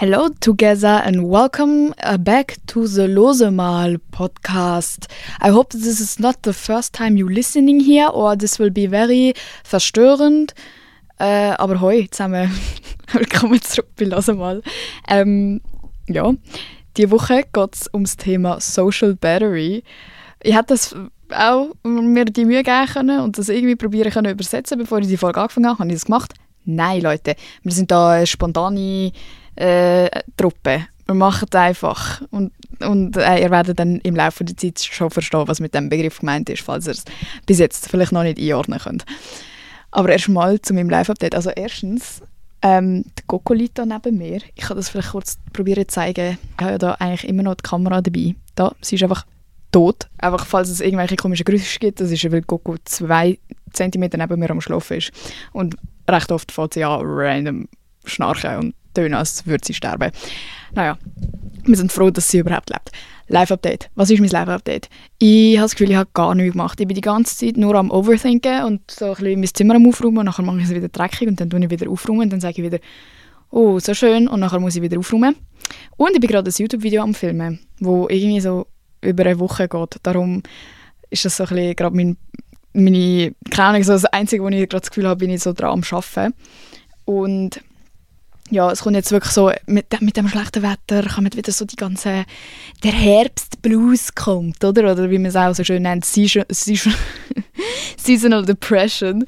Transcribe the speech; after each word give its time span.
Hello 0.00 0.28
together 0.28 1.02
and 1.04 1.28
welcome 1.28 1.92
uh, 2.04 2.16
back 2.16 2.56
to 2.68 2.86
the 2.86 3.08
Losemal 3.08 3.98
podcast. 4.12 5.10
I 5.40 5.48
hope 5.48 5.72
this 5.72 5.98
is 5.98 6.20
not 6.20 6.44
the 6.44 6.52
first 6.52 6.92
time 6.92 7.16
you 7.16 7.28
listening 7.28 7.80
here 7.80 8.06
or 8.06 8.36
this 8.36 8.60
will 8.60 8.70
be 8.70 8.86
very 8.86 9.34
verstörend. 9.64 10.54
Äh, 11.18 11.50
aber 11.58 11.80
hoi 11.80 12.06
zusammen, 12.12 12.48
willkommen 13.12 13.60
zurück 13.60 13.88
bei 13.96 14.04
Losemal. 14.04 14.62
Ähm, 15.08 15.62
ja, 16.06 16.32
diese 16.96 17.10
Woche 17.10 17.42
geht 17.52 17.74
es 17.74 17.90
ums 17.92 18.16
Thema 18.16 18.60
Social 18.60 19.16
Battery. 19.16 19.82
Ich 20.44 20.54
hätte 20.54 20.74
das 20.74 20.94
auch 21.34 21.74
mir 21.82 22.24
die 22.24 22.44
Mühe 22.44 22.62
geben 22.62 22.86
können 22.86 23.20
und 23.22 23.36
das 23.36 23.48
irgendwie 23.48 23.74
probieren 23.74 24.12
können 24.12 24.30
übersetzen, 24.30 24.78
bevor 24.78 25.00
ich 25.00 25.08
die 25.08 25.16
Folge 25.16 25.40
angefangen 25.40 25.66
habe. 25.66 25.80
Habe 25.80 25.88
ich 25.88 25.96
das 25.96 26.04
gemacht? 26.04 26.34
Nein, 26.70 27.00
Leute. 27.00 27.34
Wir 27.62 27.72
sind 27.72 27.90
da 27.90 28.10
eine 28.10 28.26
spontane 28.26 29.10
äh, 29.58 30.08
Truppe. 30.36 30.86
Wir 31.06 31.14
machen 31.14 31.48
es 31.50 31.56
einfach. 31.56 32.22
Und, 32.30 32.52
und 32.80 33.16
äh, 33.16 33.42
ihr 33.42 33.50
werdet 33.50 33.78
dann 33.78 33.96
im 34.00 34.14
Laufe 34.14 34.44
der 34.44 34.56
Zeit 34.56 34.80
schon 34.80 35.10
verstehen, 35.10 35.46
was 35.46 35.60
mit 35.60 35.74
dem 35.74 35.88
Begriff 35.88 36.20
gemeint 36.20 36.50
ist, 36.50 36.62
falls 36.62 36.86
ihr 36.86 36.92
es 36.92 37.04
bis 37.46 37.58
jetzt 37.58 37.88
vielleicht 37.88 38.12
noch 38.12 38.22
nicht 38.22 38.38
einordnen 38.38 38.78
könnt. 38.78 39.04
Aber 39.90 40.10
erstmal 40.10 40.60
zu 40.60 40.74
meinem 40.74 40.90
Live-Update. 40.90 41.34
Also 41.34 41.50
erstens, 41.50 42.20
ähm, 42.62 43.04
die 43.16 43.70
da 43.72 43.86
neben 43.86 44.18
mir. 44.18 44.40
Ich 44.54 44.64
kann 44.64 44.76
das 44.76 44.90
vielleicht 44.90 45.10
kurz 45.10 45.38
probieren 45.52 45.88
zu 45.88 45.94
zeigen. 45.94 46.38
Ich 46.56 46.62
habe 46.62 46.72
ja 46.72 46.78
da 46.78 46.92
eigentlich 46.94 47.28
immer 47.28 47.42
noch 47.42 47.54
die 47.54 47.62
Kamera 47.62 48.02
dabei. 48.02 48.34
Da, 48.54 48.74
sie 48.82 48.96
ist 48.96 49.02
einfach 49.02 49.24
tot. 49.72 50.08
Einfach, 50.18 50.44
falls 50.46 50.68
es 50.68 50.80
irgendwelche 50.80 51.16
komischen 51.16 51.44
Geräusche 51.44 51.78
gibt, 51.78 52.00
das 52.00 52.10
ist, 52.10 52.30
weil 52.30 52.42
Coco 52.42 52.76
zwei 52.84 53.38
Zentimeter 53.72 54.18
neben 54.18 54.38
mir 54.38 54.50
am 54.50 54.60
Schlafen 54.60 54.98
ist. 54.98 55.10
Und 55.52 55.76
recht 56.08 56.32
oft 56.32 56.52
fängt 56.52 56.74
sie 56.74 56.84
an, 56.84 57.00
random 57.02 57.68
schnarchen 58.04 58.56
und 58.56 58.74
tönen, 58.94 59.14
als 59.14 59.46
würde 59.46 59.64
sie 59.66 59.74
sterben. 59.74 60.10
Naja, 60.74 60.98
wir 61.64 61.76
sind 61.76 61.92
froh, 61.92 62.10
dass 62.10 62.28
sie 62.28 62.38
überhaupt 62.38 62.70
lebt. 62.70 62.90
Live-Update. 63.28 63.90
Was 63.94 64.10
ist 64.10 64.20
mein 64.20 64.30
Live-Update? 64.30 64.88
Ich 65.18 65.56
habe 65.56 65.64
das 65.64 65.72
Gefühl, 65.72 65.90
ich 65.90 65.96
habe 65.96 66.08
gar 66.14 66.34
nichts 66.34 66.52
gemacht. 66.52 66.80
Ich 66.80 66.86
bin 66.86 66.94
die 66.94 67.02
ganze 67.02 67.36
Zeit 67.36 67.56
nur 67.56 67.74
am 67.74 67.90
Overthinken 67.90 68.64
und 68.64 68.90
so 68.90 69.06
ein 69.06 69.14
bisschen 69.14 69.40
mein 69.40 69.54
Zimmer 69.54 69.74
am 69.74 69.86
Aufräumen 69.86 70.18
und 70.18 70.24
nachher 70.26 70.42
mache 70.42 70.58
ich 70.58 70.64
es 70.64 70.74
wieder 70.74 70.88
dreckig 70.88 71.28
und 71.28 71.40
dann 71.40 71.50
tue 71.50 71.60
ich 71.60 71.70
wieder 71.70 71.90
aufräumen 71.90 72.22
und 72.22 72.32
dann 72.32 72.40
sage 72.40 72.54
ich 72.58 72.64
wieder, 72.64 72.78
oh, 73.50 73.78
so 73.78 73.94
schön 73.94 74.28
und 74.28 74.40
nachher 74.40 74.60
muss 74.60 74.76
ich 74.76 74.82
wieder 74.82 74.98
aufräumen. 74.98 75.36
Und 75.96 76.14
ich 76.14 76.20
bin 76.20 76.30
gerade 76.30 76.50
ein 76.50 76.54
YouTube-Video 76.56 77.02
am 77.02 77.14
Filmen, 77.14 77.60
wo 77.80 78.08
irgendwie 78.08 78.40
so 78.40 78.66
über 79.02 79.24
eine 79.24 79.38
Woche 79.38 79.68
geht. 79.68 79.96
Darum 80.02 80.42
ist 81.10 81.24
das 81.24 81.36
so 81.36 81.44
ein 81.44 81.48
bisschen 81.50 81.76
gerade 81.76 81.96
mein, 81.96 82.16
meine, 82.72 83.34
keine 83.50 83.68
Ahnung, 83.68 83.82
so 83.82 83.92
das 83.92 84.06
Einzige, 84.06 84.42
wo 84.42 84.48
ich 84.48 84.68
gerade 84.68 84.80
das 84.80 84.90
Gefühl 84.90 85.06
habe, 85.06 85.18
bin 85.18 85.30
ich 85.30 85.42
so 85.42 85.52
dran 85.52 85.70
am 85.70 85.82
Arbeiten. 85.90 86.34
Und 87.04 87.60
ja, 88.50 88.70
es 88.70 88.82
kommt 88.82 88.96
jetzt 88.96 89.12
wirklich 89.12 89.32
so, 89.32 89.50
mit, 89.66 90.00
mit 90.00 90.16
dem 90.16 90.28
schlechten 90.28 90.62
Wetter 90.62 91.08
kommt 91.08 91.36
wieder 91.36 91.52
so 91.52 91.64
die 91.64 91.76
ganze, 91.76 92.24
der 92.82 92.92
Herbstblues 92.92 94.14
kommt, 94.14 94.64
oder? 94.64 94.92
Oder 94.92 95.10
wie 95.10 95.18
man 95.18 95.26
es 95.26 95.36
auch 95.36 95.54
so 95.54 95.64
schön 95.64 95.82
nennt, 95.82 96.04
Season, 96.04 96.44
Seasonal 97.96 98.44
Depression. 98.44 99.24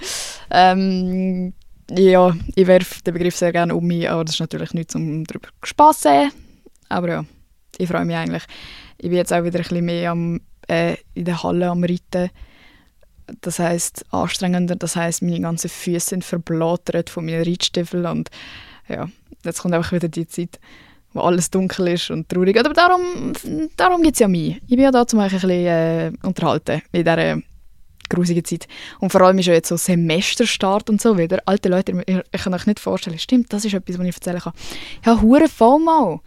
Ähm, 0.50 1.52
ja, 1.91 2.34
ich 2.54 2.66
werfe 2.66 3.02
den 3.02 3.14
Begriff 3.14 3.36
sehr 3.36 3.52
gerne 3.52 3.74
um 3.74 3.86
mich, 3.86 4.08
aber 4.08 4.24
das 4.24 4.36
ist 4.36 4.41
natürlich 4.41 4.72
nichts, 4.74 4.94
um 4.94 5.24
darüber 5.24 5.48
Spass 5.64 6.00
zu 6.00 6.30
Aber 6.88 7.08
ja, 7.08 7.24
ich 7.78 7.88
freue 7.88 8.04
mich 8.04 8.16
eigentlich. 8.16 8.44
Ich 8.98 9.08
bin 9.08 9.18
jetzt 9.18 9.32
auch 9.32 9.44
wieder 9.44 9.58
ein 9.58 9.62
bisschen 9.62 9.84
mehr 9.84 10.10
am, 10.12 10.41
äh, 10.68 10.96
in 11.14 11.24
der 11.24 11.42
Halle 11.42 11.68
am 11.68 11.82
Reiten. 11.82 12.30
Das 13.41 13.58
heißt 13.58 14.06
anstrengender, 14.10 14.76
das 14.76 14.96
heißt 14.96 15.22
meine 15.22 15.41
ganzen 15.41 15.70
Füße 15.70 16.10
sind 16.10 16.24
verblättert 16.24 17.10
von 17.10 17.24
meinen 17.24 17.44
Reitstiefeln 17.44 18.06
und 18.06 18.30
ja, 18.91 19.08
jetzt 19.44 19.62
kommt 19.62 19.74
einfach 19.74 19.92
wieder 19.92 20.08
die 20.08 20.27
Zeit, 20.27 20.58
wo 21.12 21.20
alles 21.20 21.50
dunkel 21.50 21.88
ist 21.88 22.10
und 22.10 22.28
traurig. 22.28 22.58
Aber 22.58 22.72
darum, 22.72 23.32
darum 23.77 24.02
gibt 24.02 24.14
es 24.14 24.20
ja 24.20 24.28
mich. 24.28 24.60
Ich 24.62 24.77
bin 24.77 24.80
ja 24.80 24.91
da, 24.91 25.05
um 25.12 25.19
euch 25.19 25.32
ein 25.32 25.41
bisschen 25.41 25.50
äh, 25.50 26.12
unterhalten 26.22 26.82
in 26.92 27.05
dieser 27.05 27.38
grusigen 28.08 28.44
Zeit. 28.44 28.66
Und 28.98 29.10
vor 29.10 29.22
allem 29.22 29.38
ist 29.38 29.47
ja 29.47 29.54
jetzt 29.54 29.69
so 29.69 29.76
Semesterstart 29.76 30.91
und 30.91 31.00
so 31.00 31.16
wieder. 31.16 31.41
Alte 31.47 31.69
Leute, 31.69 32.03
ich, 32.06 32.20
ich 32.31 32.42
kann 32.42 32.54
euch 32.54 32.66
nicht 32.66 32.81
vorstellen, 32.81 33.19
stimmt, 33.19 33.53
das 33.53 33.64
ist 33.64 33.75
etwas, 33.75 33.98
was 33.98 34.06
ich 34.06 34.14
erzählen 34.14 34.41
kann. 34.41 34.53
Ja, 35.04 35.20
hure 35.20 35.48
FOMO 35.48 36.20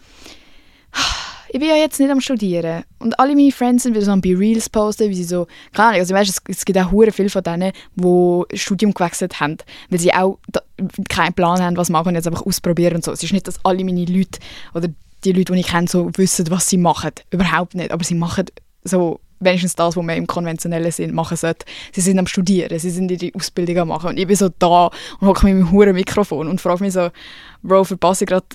ich 1.53 1.59
bin 1.59 1.69
ja 1.69 1.75
jetzt 1.75 1.99
nicht 1.99 2.09
am 2.09 2.19
Studieren. 2.19 2.83
Und 2.97 3.19
alle 3.19 3.35
meine 3.35 3.51
Friends 3.51 3.83
sind 3.83 3.93
wieder 3.93 4.03
so 4.03 4.11
am 4.11 4.21
Be-Reals 4.21 4.71
posten, 4.71 5.09
wie 5.11 5.13
sie 5.13 5.23
so, 5.23 5.45
keine 5.71 5.89
Ahnung, 5.89 5.99
also 5.99 6.15
weißt, 6.15 6.41
es, 6.47 6.65
gibt 6.65 6.79
auch 6.79 6.91
hure 6.91 7.11
viele 7.11 7.29
von 7.29 7.43
denen, 7.43 7.73
die 7.93 8.57
Studium 8.57 8.91
gewechselt 8.91 9.39
haben, 9.39 9.57
weil 9.91 9.99
sie 9.99 10.11
auch 10.15 10.39
da, 10.47 10.61
keinen 11.09 11.35
Plan 11.35 11.61
haben, 11.61 11.77
was 11.77 11.91
machen 11.91 12.07
und 12.07 12.15
jetzt 12.15 12.25
einfach 12.25 12.43
ausprobieren 12.43 12.95
und 12.95 13.03
so. 13.03 13.11
Es 13.11 13.21
ist 13.21 13.33
nicht, 13.33 13.47
dass 13.47 13.63
alle 13.63 13.83
meine 13.83 14.03
Leute 14.05 14.39
oder 14.73 14.87
die 15.23 15.31
Leute, 15.31 15.53
die 15.53 15.59
ich 15.59 15.67
kenne, 15.67 15.87
so 15.87 16.09
wissen, 16.15 16.49
was 16.49 16.67
sie 16.67 16.77
machen. 16.77 17.11
Überhaupt 17.29 17.75
nicht. 17.75 17.91
Aber 17.91 18.03
sie 18.03 18.15
machen 18.15 18.45
so 18.83 19.19
wenigstens 19.39 19.75
das, 19.75 19.95
was 19.95 20.03
man 20.03 20.17
im 20.17 20.25
konventionellen 20.25 20.91
Sinn 20.91 21.13
machen 21.13 21.37
sollte. 21.37 21.67
Sie 21.91 22.01
sind 22.01 22.17
am 22.17 22.25
Studieren, 22.25 22.79
sie 22.79 22.89
sind 22.89 23.11
in 23.11 23.19
die 23.19 23.35
Ausbildung 23.35 23.77
am 23.77 23.87
machen 23.89 24.09
und 24.09 24.17
ich 24.17 24.25
bin 24.25 24.35
so 24.35 24.49
da 24.49 24.89
und 25.19 25.27
hocke 25.27 25.45
mit 25.45 25.55
meinem 25.55 25.71
hohen 25.71 25.93
Mikrofon 25.93 26.47
und 26.47 26.61
frage 26.61 26.83
mich 26.83 26.93
so, 26.93 27.09
Bro, 27.61 27.83
verpasse 27.83 28.23
ich 28.23 28.29
gerade 28.29 28.45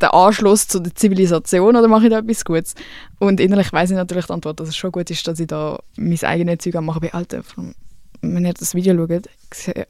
der 0.00 0.14
Anschluss 0.14 0.68
zu 0.68 0.80
der 0.80 0.94
Zivilisation 0.94 1.76
oder 1.76 1.88
mache 1.88 2.04
ich 2.04 2.10
da 2.10 2.18
etwas 2.18 2.44
Gutes? 2.44 2.74
Und 3.18 3.40
innerlich 3.40 3.72
weiß 3.72 3.90
ich 3.90 3.96
natürlich 3.96 4.26
die 4.26 4.32
Antwort, 4.32 4.60
dass 4.60 4.68
es 4.68 4.76
schon 4.76 4.92
gut 4.92 5.10
ist, 5.10 5.26
dass 5.26 5.40
ich 5.40 5.46
da 5.46 5.78
mein 5.96 6.22
eigenes 6.22 6.58
Zeug 6.58 6.80
mache. 6.80 7.00
Bei 7.00 7.14
Alter, 7.14 7.42
wenn 8.20 8.44
ihr 8.44 8.52
das 8.52 8.74
Video 8.74 8.94
schaut, 8.94 9.28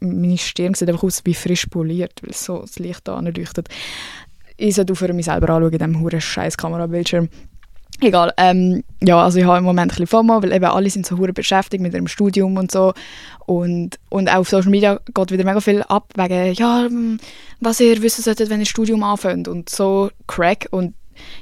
meine 0.01 0.39
Stirn 0.39 0.75
sieht 0.75 0.89
einfach 0.89 1.03
aus 1.03 1.23
wie 1.25 1.35
frisch 1.35 1.67
poliert, 1.67 2.21
weil 2.23 2.35
so 2.35 2.61
das 2.61 2.79
Licht 2.79 3.01
da 3.05 3.21
leuchtet. 3.21 3.69
Ich 4.57 4.75
sollte 4.75 4.93
aufhören, 4.93 5.17
mich 5.17 5.27
selber 5.27 5.51
anzuschauen 5.51 5.73
in 5.73 5.79
diesem 5.79 6.01
huren 6.01 6.21
scheiß 6.21 6.57
Kamerabildschirm. 6.57 7.29
Egal, 8.01 8.33
ähm, 8.37 8.85
ja, 9.03 9.23
also 9.23 9.39
ich 9.39 9.47
habe 9.47 9.59
im 9.59 9.65
Moment 9.65 9.93
ein 9.93 9.97
bisschen 9.97 10.07
FOMO, 10.07 10.43
weil 10.43 10.53
eben 10.53 10.67
alle 10.67 10.91
sind 10.91 11.07
so 11.07 11.17
hure 11.17 11.33
beschäftigt 11.33 11.83
mit 11.83 11.95
ihrem 11.95 12.09
Studium 12.09 12.59
und 12.59 12.71
so 12.71 12.93
und, 13.47 13.99
und 14.11 14.29
auch 14.29 14.41
auf 14.41 14.49
Social 14.51 14.71
Media 14.71 15.01
geht 15.15 15.31
wieder 15.31 15.45
mega 15.45 15.61
viel 15.61 15.83
ab 15.83 16.13
wegen, 16.15 16.53
ja, 16.53 16.85
hm, 16.85 17.19
was 17.61 17.81
ihr 17.81 18.03
wissen 18.03 18.23
solltet, 18.23 18.51
wenn 18.51 18.61
ihr 18.61 18.67
Studium 18.67 19.03
anfängt 19.03 19.49
und 19.49 19.71
so 19.71 20.11
Crack 20.27 20.69
und 20.71 20.95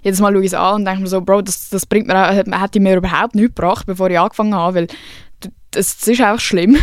jedes 0.03 0.21
Mal 0.21 0.33
schaue 0.33 0.43
ich 0.43 0.47
es 0.47 0.55
an 0.55 0.75
und 0.77 0.85
denke 0.85 1.03
mir 1.03 1.09
so, 1.09 1.21
Bro, 1.21 1.43
das, 1.43 1.71
das 1.71 1.87
bringt 1.87 2.07
mir, 2.07 2.31
hätte 2.31 2.81
mir 2.81 2.97
überhaupt 2.97 3.35
nichts 3.35 3.57
gebracht, 3.57 3.87
bevor 3.87 4.09
ich 4.09 4.19
angefangen 4.19 4.55
habe, 4.55 4.77
weil 4.77 4.87
das, 5.73 5.99
das 5.99 6.07
ist 6.07 6.23
auch 6.23 6.39
schlimm. 6.39 6.77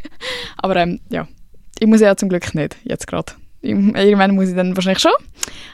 Aber 0.56 0.74
ähm, 0.74 0.98
ja, 1.10 1.28
ich 1.78 1.86
muss 1.86 2.00
ja 2.00 2.16
zum 2.16 2.28
Glück 2.28 2.52
nicht, 2.54 2.76
jetzt 2.82 3.06
gerade. 3.06 3.32
Irgendwann 3.62 4.34
muss 4.34 4.48
ich 4.48 4.56
dann 4.56 4.76
wahrscheinlich 4.76 5.00
schon, 5.00 5.12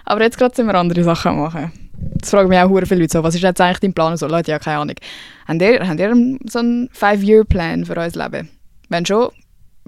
aber 0.04 0.22
jetzt 0.22 0.38
gerade 0.38 0.54
sind 0.54 0.66
wir 0.66 0.76
andere 0.76 1.02
Sachen 1.02 1.40
machen. 1.40 1.72
Das 2.20 2.30
fragen 2.30 2.48
mich 2.48 2.58
auch 2.58 2.68
viele 2.86 3.00
Leute 3.00 3.12
so, 3.12 3.22
was 3.22 3.34
ist 3.34 3.42
jetzt 3.42 3.60
eigentlich 3.60 3.80
dein 3.80 3.94
Plan? 3.94 4.16
so, 4.16 4.26
Leute, 4.26 4.50
ja, 4.50 4.58
keine 4.58 4.78
Ahnung. 4.78 4.96
Habt 5.46 5.62
ihr, 5.62 5.88
habt 5.88 6.00
ihr 6.00 6.38
so 6.46 6.58
einen 6.58 6.88
Five-Year-Plan 6.92 7.84
für 7.84 7.96
euer 7.96 8.08
Leben? 8.08 8.48
Wenn 8.88 9.06
schon, 9.06 9.30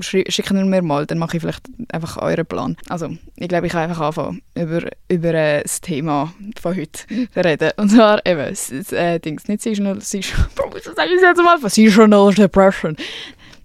schicken 0.00 0.56
wir 0.56 0.64
mir 0.64 0.82
mal, 0.82 1.06
dann 1.06 1.18
mache 1.18 1.36
ich 1.36 1.42
vielleicht 1.42 1.68
einfach 1.92 2.16
euren 2.18 2.46
Plan. 2.46 2.76
Also, 2.88 3.10
ich 3.36 3.48
glaube, 3.48 3.66
ich 3.66 3.72
kann 3.72 3.90
einfach 3.90 4.00
anfangen, 4.00 4.42
über, 4.54 4.82
über 5.08 5.34
äh, 5.34 5.62
das 5.62 5.80
Thema 5.80 6.32
von 6.60 6.76
heute 6.76 7.06
zu 7.06 7.44
reden. 7.44 7.70
Und 7.76 7.90
zwar 7.90 8.24
eben, 8.26 8.46
das, 8.48 8.68
das 8.68 8.92
äh, 8.92 9.18
Dings, 9.18 9.48
nicht 9.48 9.62
Seasonal, 9.62 10.00
Seasonal, 10.00 10.48
sage 10.96 11.10
ich 11.14 11.20
jetzt 11.20 11.42
mal, 11.42 11.58
Seasonal 11.70 12.34
Depression. 12.34 12.96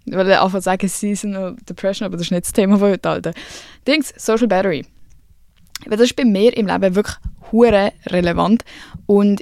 Ich 0.05 0.13
wollte 0.13 0.41
einfach 0.41 0.61
sagen 0.61 0.87
Seasonal 0.87 1.55
Depression, 1.67 2.05
aber 2.05 2.17
das 2.17 2.27
ist 2.27 2.31
nicht 2.31 2.45
das 2.45 2.53
Thema 2.53 2.77
von 2.77 2.89
heute, 2.89 3.09
Alter. 3.09 3.33
Dings, 3.87 4.13
Social 4.17 4.47
Battery. 4.47 4.85
das 5.85 5.99
ist 6.01 6.15
bei 6.15 6.25
mir 6.25 6.55
im 6.55 6.67
Leben 6.67 6.95
wirklich 6.95 7.17
hure 7.51 7.93
relevant 8.07 8.63
und 9.05 9.41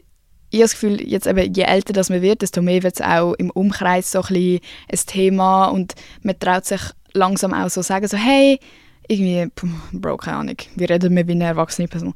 ich 0.49 0.61
habe 0.61 0.69
das 0.69 0.71
Gefühl, 0.71 1.01
jetzt 1.01 1.27
eben, 1.27 1.53
je 1.53 1.63
älter 1.63 1.91
das 1.91 2.09
man 2.09 2.21
wird, 2.21 2.41
desto 2.41 2.61
mehr 2.61 2.81
wird 2.83 2.95
es 2.95 3.01
auch 3.01 3.33
im 3.33 3.49
Umkreis 3.49 4.11
so 4.11 4.21
ein, 4.21 4.59
ein 4.89 4.99
Thema 5.05 5.65
und 5.65 5.95
man 6.21 6.39
traut 6.39 6.65
sich 6.65 6.81
langsam 7.13 7.53
auch 7.53 7.69
so 7.69 7.81
sagen, 7.81 8.07
so 8.07 8.15
hey, 8.15 8.59
irgendwie, 9.07 9.51
Bro, 9.91 10.17
keine 10.17 10.37
Ahnung, 10.37 10.57
wie 10.75 10.85
reden 10.85 11.15
wir 11.15 11.27
wie 11.27 11.33
eine 11.33 11.45
erwachsene 11.45 11.87
Person. 11.87 12.13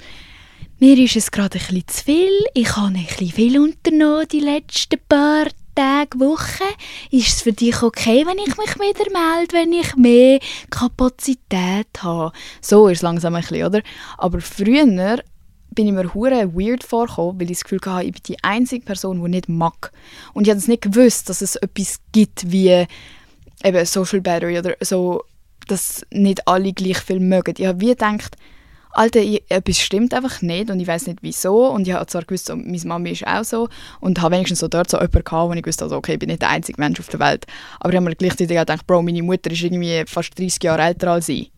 Mir 0.80 0.98
ist 0.98 1.18
es 1.18 1.32
gerade 1.32 1.60
ein 1.60 1.66
bisschen 1.66 1.88
zu 1.88 2.04
viel, 2.06 2.46
ich 2.54 2.76
habe 2.78 2.88
ein 2.88 3.06
bisschen 3.06 3.32
viel 3.32 3.60
unternommen 3.60 4.28
die 4.32 4.40
letzten 4.40 5.00
paar 5.10 5.48
Tage, 5.76 6.20
Wochen. 6.20 6.76
Ist 7.10 7.28
es 7.28 7.42
für 7.42 7.54
dich 7.54 7.82
okay, 7.82 8.26
wenn 8.26 8.38
ich 8.38 8.58
mich 8.58 8.76
wieder 8.76 9.12
melde, 9.12 9.54
wenn 9.54 9.72
ich 9.72 9.96
mehr 9.96 10.40
Kapazität 10.70 11.88
habe? 12.00 12.34
So 12.60 12.90
ist 12.90 12.98
es 12.98 13.02
langsam 13.02 13.36
ein 13.36 13.42
bisschen, 13.42 13.66
oder? 13.66 13.82
Aber 14.18 14.42
früher 14.42 15.22
bin 15.80 15.88
ich 15.88 15.94
mir 15.94 16.14
hure 16.14 16.54
weird 16.54 16.84
vorgekommen, 16.84 17.40
weil 17.40 17.52
ich 17.52 17.60
das 17.60 17.64
Gefühl 17.64 17.80
hatte, 17.86 18.04
ich 18.04 18.12
bin 18.12 18.22
die 18.28 18.44
einzige 18.44 18.84
Person, 18.84 19.24
die 19.24 19.30
nicht 19.30 19.48
mag. 19.48 19.94
Und 20.34 20.46
ich 20.46 20.54
habe 20.54 20.62
nicht 20.70 20.82
gewusst, 20.82 21.30
dass 21.30 21.40
es 21.40 21.56
etwas 21.56 22.02
gibt 22.12 22.52
wie 22.52 22.86
eben 23.64 23.86
Social 23.86 24.20
Battery 24.20 24.60
oder 24.60 24.76
so, 24.82 25.24
dass 25.70 26.06
nicht 26.12 26.46
alle 26.50 26.74
gleich 26.74 26.98
viel 26.98 27.22
mögen. 27.22 27.54
Ich 27.58 27.66
habe 27.66 27.80
wie 27.80 27.92
gedacht, 27.92 28.36
Alter, 28.92 29.22
ich, 29.22 29.42
etwas 29.48 29.80
stimmt 29.80 30.14
einfach 30.14 30.42
nicht 30.42 30.70
und 30.70 30.82
ich 30.82 30.88
weiß 30.88 31.08
nicht 31.08 31.20
wieso 31.22 31.68
und 31.68 31.88
ich 31.88 31.94
habe 31.94 32.08
zwar 32.08 32.24
gewusst, 32.24 32.48
so, 32.48 32.58
meine 32.58 32.78
Mami 32.84 33.12
ist 33.12 33.26
auch 33.26 33.46
so 33.46 33.70
und 34.02 34.22
habe 34.22 34.36
wenigstens 34.36 34.60
so 34.60 34.68
dort 34.68 34.90
so 34.90 34.98
jemanden 34.98 35.24
gehabt, 35.24 35.50
wo 35.50 35.54
ich 35.54 35.66
wusste, 35.66 35.86
also, 35.86 35.96
okay, 35.96 36.16
ich 36.16 36.20
bin 36.20 36.28
nicht 36.28 36.42
der 36.42 36.50
einzige 36.50 36.82
Mensch 36.82 37.00
auf 37.00 37.08
der 37.08 37.22
Welt. 37.22 37.46
Aber 37.80 37.92
ich 37.92 37.96
habe 37.96 38.04
mir 38.10 38.18
gleichzeitig 38.18 38.58
auch 38.58 38.64
gedacht, 38.64 38.86
Bro, 38.86 39.02
meine 39.04 39.24
Mutter 39.24 39.50
ist 39.50 39.62
irgendwie 39.62 40.04
fast 40.08 40.38
30 40.38 40.62
Jahre 40.62 40.82
älter 40.82 41.12
als 41.12 41.30
ich. 41.30 41.54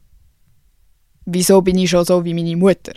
Wieso 1.26 1.64
bin 1.64 1.80
ich 1.80 1.90
schon 1.90 2.06
so 2.06 2.24
wie 2.24 2.36
meine 2.36 2.56
Mutter? 2.56 2.94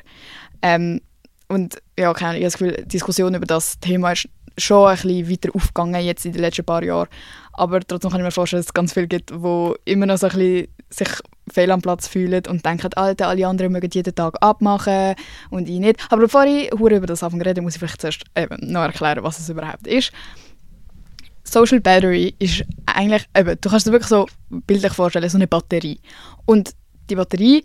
Ähm, 0.61 1.00
und 1.49 1.76
ja, 1.99 2.12
ich 2.12 2.23
habe 2.23 2.41
das 2.41 2.55
Gefühl, 2.55 2.76
die 2.82 2.88
Diskussion 2.88 3.35
über 3.35 3.46
das 3.46 3.79
Thema 3.79 4.12
ist 4.12 4.29
schon 4.56 4.88
ein 4.88 4.96
bisschen 4.96 5.31
weiter 5.31 5.50
aufgegangen 5.55 6.05
jetzt 6.05 6.25
in 6.25 6.32
den 6.32 6.41
letzten 6.41 6.64
paar 6.64 6.82
Jahren. 6.82 7.08
Aber 7.52 7.81
trotzdem 7.81 8.11
kann 8.11 8.20
ich 8.20 8.25
mir 8.25 8.31
vorstellen, 8.31 8.61
dass 8.61 8.69
es 8.69 8.75
ganz 8.75 8.93
viele 8.93 9.08
gibt, 9.08 9.31
die 9.31 9.73
immer 9.85 10.06
noch 10.06 10.19
so 10.19 10.26
ein 10.26 10.32
bisschen 10.32 10.69
sich 10.91 11.08
fehl 11.52 11.70
am 11.70 11.82
Platz 11.82 12.08
fühlen 12.08 12.43
und 12.49 12.64
denken, 12.64 12.93
Alter, 12.94 13.29
alle 13.29 13.46
anderen 13.46 13.73
mögen 13.73 13.91
jeden 13.93 14.14
Tag 14.14 14.37
abmachen 14.41 15.14
und 15.50 15.69
ich 15.69 15.81
nicht. 15.81 16.00
Aber 16.11 16.23
bevor 16.23 16.44
ich 16.44 16.70
über 16.73 17.06
das 17.06 17.23
anfange 17.23 17.44
reden, 17.44 17.64
muss 17.64 17.75
ich 17.75 17.81
vielleicht 17.81 18.00
zuerst 18.00 18.23
eben 18.37 18.56
noch 18.61 18.82
erklären, 18.82 19.25
was 19.25 19.38
es 19.38 19.49
überhaupt 19.49 19.87
ist. 19.87 20.12
Social 21.43 21.81
Battery 21.81 22.35
ist 22.38 22.64
eigentlich, 22.87 23.26
eben, 23.37 23.58
du 23.61 23.69
kannst 23.69 23.87
dir 23.87 23.93
wirklich 23.93 24.08
so 24.08 24.26
bildlich 24.49 24.93
vorstellen, 24.93 25.29
so 25.29 25.37
eine 25.37 25.47
Batterie. 25.47 26.00
Und 26.47 26.70
die 27.11 27.17
Batterie 27.17 27.64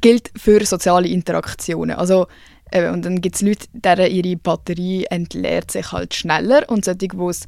gilt 0.00 0.30
für 0.36 0.64
soziale 0.64 1.08
Interaktionen. 1.08 1.96
Also, 1.96 2.26
eben, 2.72 2.92
und 2.92 3.04
dann 3.04 3.20
gibt 3.20 3.36
es 3.36 3.42
Leute, 3.42 3.66
deren 3.72 4.10
ihre 4.10 4.36
Batterie 4.36 5.04
entleert 5.04 5.70
sich 5.70 5.92
halt 5.92 6.14
schneller 6.14 6.68
und 6.68 6.84
solche, 6.84 7.08
die 7.08 7.16
es 7.28 7.46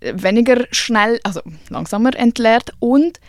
weniger 0.00 0.66
schnell, 0.70 1.20
also 1.22 1.40
langsamer 1.68 2.14
entleert 2.16 2.72
und 2.78 3.20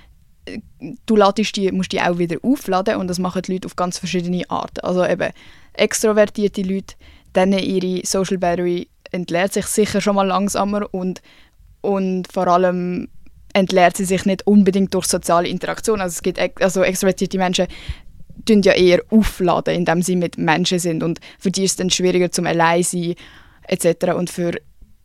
äh, 0.46 0.60
du 1.06 1.16
ladest 1.16 1.56
die, 1.56 1.72
musst 1.72 1.92
die 1.92 2.02
auch 2.02 2.18
wieder 2.18 2.38
aufladen 2.42 2.98
und 2.98 3.08
das 3.08 3.20
machen 3.20 3.42
die 3.44 3.54
Leute 3.54 3.68
auf 3.68 3.76
ganz 3.76 3.98
verschiedene 3.98 4.50
Arten. 4.50 4.80
Also 4.82 5.06
eben 5.06 5.32
extrovertierte 5.74 6.62
Leute, 6.62 6.96
denen 7.36 7.60
ihre 7.60 8.06
Social 8.06 8.38
Battery 8.38 8.88
entleert 9.12 9.54
sich 9.54 9.66
sicher 9.66 10.02
schon 10.02 10.16
mal 10.16 10.28
langsamer 10.28 10.88
und, 10.92 11.22
und 11.82 12.32
vor 12.32 12.48
allem 12.48 13.10
entleert 13.54 13.98
sie 13.98 14.06
sich 14.06 14.26
nicht 14.26 14.46
unbedingt 14.48 14.94
durch 14.94 15.06
soziale 15.06 15.48
Interaktion. 15.48 16.02
Also 16.02 16.14
es 16.14 16.24
gibt 16.24 16.40
also 16.62 16.84
extrovertierte 16.84 17.38
Menschen 17.38 17.68
tun 18.46 18.62
ja 18.62 18.74
eher 18.74 19.02
aufladen, 19.10 19.76
indem 19.76 20.02
sie 20.02 20.16
mit 20.16 20.38
Menschen 20.38 20.80
sind 20.80 21.04
und 21.04 21.20
für 21.40 21.52
die 21.52 21.64
ist 21.64 21.72
es 21.72 21.78
dann 21.78 21.90
schwieriger 21.90 22.32
zum 22.32 22.46
allein 22.46 22.84
sein 22.84 23.16
etc. 23.68 24.14
Und 24.16 24.30
für 24.30 24.54